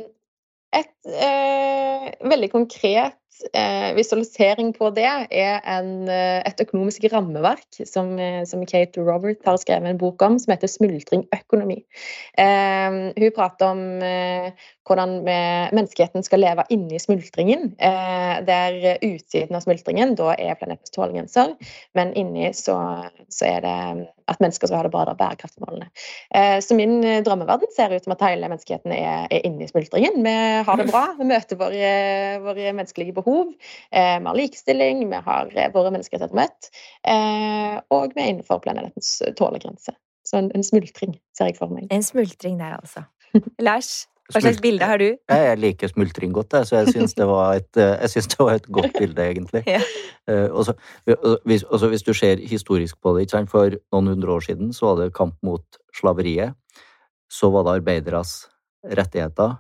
et 0.77 1.13
eh, 1.29 2.11
veldig 2.31 2.51
konkret 2.53 3.20
eh, 3.55 3.91
visualisering 3.97 4.73
på 4.77 4.91
det 4.97 5.07
er 5.07 5.61
en, 5.69 6.09
eh, 6.09 6.41
et 6.47 6.61
økonomisk 6.61 7.05
rammeverk 7.13 7.81
som, 7.87 8.19
eh, 8.19 8.45
som, 8.45 8.65
Kate 8.67 9.01
Robert 9.01 9.41
har 9.47 9.57
skrevet 9.57 9.89
en 9.89 9.99
bok 9.99 10.23
om, 10.23 10.39
som 10.39 10.53
heter 10.53 10.69
'Smultringøkonomi'. 10.69 11.85
Eh, 12.39 12.91
hun 13.17 13.33
prater 13.37 13.67
om 13.67 14.03
eh, 14.03 14.53
hvordan 14.87 15.23
menneskeheten 15.25 16.23
skal 16.23 16.41
leve 16.41 16.65
inni 16.71 16.99
smultringen. 16.99 17.75
Eh, 17.79 18.45
der 18.47 18.99
utsiden 19.03 19.57
av 19.57 19.63
smultringen 19.63 20.17
da 20.19 20.35
er 20.39 20.59
planetens 20.59 20.91
tålegrenser, 20.91 21.55
men 21.95 22.15
inni 22.15 22.53
så, 22.53 22.77
så, 23.29 23.45
er 23.47 23.61
det 23.61 24.09
at 24.31 24.41
mennesker 24.43 24.71
skal 24.71 24.81
ha 24.81 24.87
det 24.87 24.93
bra, 24.95 25.05
da 25.09 25.17
bærekraftsmålene. 25.19 25.89
så 26.63 26.77
min 26.79 27.01
drømmeverden 27.27 27.73
ser 27.75 27.91
ut 27.91 28.05
som 28.07 28.15
at 28.15 28.23
hele 28.25 28.49
menneskeheten 28.49 28.93
er, 28.95 29.27
er 29.31 29.43
i 29.43 29.69
smultringen. 29.69 30.21
Vi 30.25 30.35
har 30.67 30.79
det 30.79 30.87
bra, 30.91 31.03
vi 31.19 31.27
møter 31.27 31.59
våre, 31.59 31.91
våre 32.45 32.73
menneskelige 32.77 33.17
behov. 33.17 33.53
Eh, 33.91 34.19
vi 34.21 34.27
har 34.27 34.39
likestilling, 34.39 35.03
vi 35.11 35.23
har 35.27 35.51
eh, 35.55 35.73
våre 35.75 35.93
menneskerettigheter 35.95 36.37
møtt. 36.37 36.71
Eh, 37.07 37.77
og 37.95 38.15
vi 38.15 38.23
er 38.23 38.33
innenfor 38.35 38.63
planetens 38.65 39.19
tålegrense. 39.39 39.95
Så 40.27 40.39
en, 40.39 40.51
en, 40.55 40.65
smultring 40.65 41.17
ser 41.37 41.51
jeg 41.51 41.59
for 41.59 41.73
meg. 41.73 41.89
En 41.91 42.05
smultring 42.07 42.61
der, 42.61 42.79
altså. 42.79 43.07
Lars, 43.67 44.07
hva 44.33 44.43
slags 44.43 44.61
bilde 44.63 44.87
har 44.87 45.03
du? 45.03 45.09
Jeg 45.31 45.61
liker 45.61 45.93
smultring 45.93 46.35
godt, 46.37 46.57
så 46.69 46.81
jeg 46.81 46.95
syns 46.95 47.17
det, 47.19 47.27
det, 47.27 48.41
var 48.41 48.55
et 48.55 48.69
godt 48.71 48.99
bilde, 48.99 49.27
egentlig. 49.27 49.65
ja. 49.75 49.83
og 50.49 50.69
så, 50.69 50.77
hvis, 51.49 51.65
hvis 51.71 52.07
du 52.07 52.13
ser 52.17 52.43
historisk 52.43 53.01
på 53.03 53.15
det, 53.19 53.31
for 53.51 53.77
noen 53.93 54.15
hundre 54.15 54.39
år 54.39 54.47
siden 54.47 54.75
så 54.77 54.91
var 54.91 55.03
det 55.03 55.17
kamp 55.17 55.37
mot 55.47 55.81
slaveriet. 55.97 56.57
Så 57.31 57.51
var 57.55 57.67
det 57.67 57.81
arbeideres 57.81 58.31
rettigheter, 58.85 59.59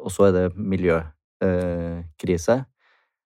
og 0.00 0.12
så 0.12 0.30
er 0.30 0.36
det 0.36 0.46
miljøkrise 0.56 2.60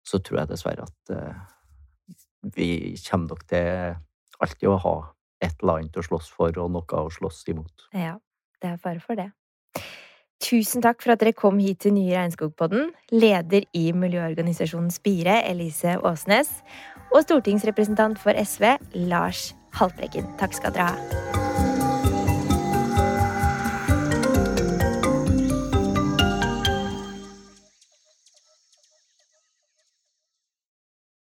så 0.07 0.19
tror 0.19 0.41
jeg 0.41 0.51
dessverre 0.51 0.87
at 0.87 2.55
vi 2.55 2.95
kommer 3.05 3.35
nok 3.35 3.43
til 3.49 3.97
alltid 4.41 4.71
å 4.71 4.79
ha 4.81 4.95
et 5.41 5.61
eller 5.61 5.81
annet 5.81 5.97
å 5.97 6.05
slåss 6.05 6.29
for 6.33 6.57
og 6.61 6.71
noe 6.73 7.01
å 7.01 7.11
slåss 7.13 7.43
imot. 7.53 7.87
Ja, 7.93 8.15
det 8.61 8.73
er 8.73 8.81
fare 8.81 9.01
for 9.03 9.17
det. 9.17 9.29
Tusen 10.41 10.81
takk 10.81 11.03
for 11.03 11.13
at 11.13 11.21
dere 11.21 11.35
kom 11.37 11.59
hit 11.61 11.83
til 11.85 11.93
Nye 11.93 12.15
Regnskogpodden, 12.17 12.89
leder 13.13 13.67
i 13.77 13.91
miljøorganisasjonen 13.93 14.89
Spire, 14.93 15.37
Elise 15.49 15.99
Åsnes, 16.01 16.49
og 17.11 17.21
stortingsrepresentant 17.27 18.19
for 18.19 18.33
SV, 18.33 18.75
Lars 19.11 19.51
Haltbrekken. 19.77 20.25
Takk 20.41 20.57
skal 20.57 20.73
dere 20.75 20.91
ha. 20.95 21.50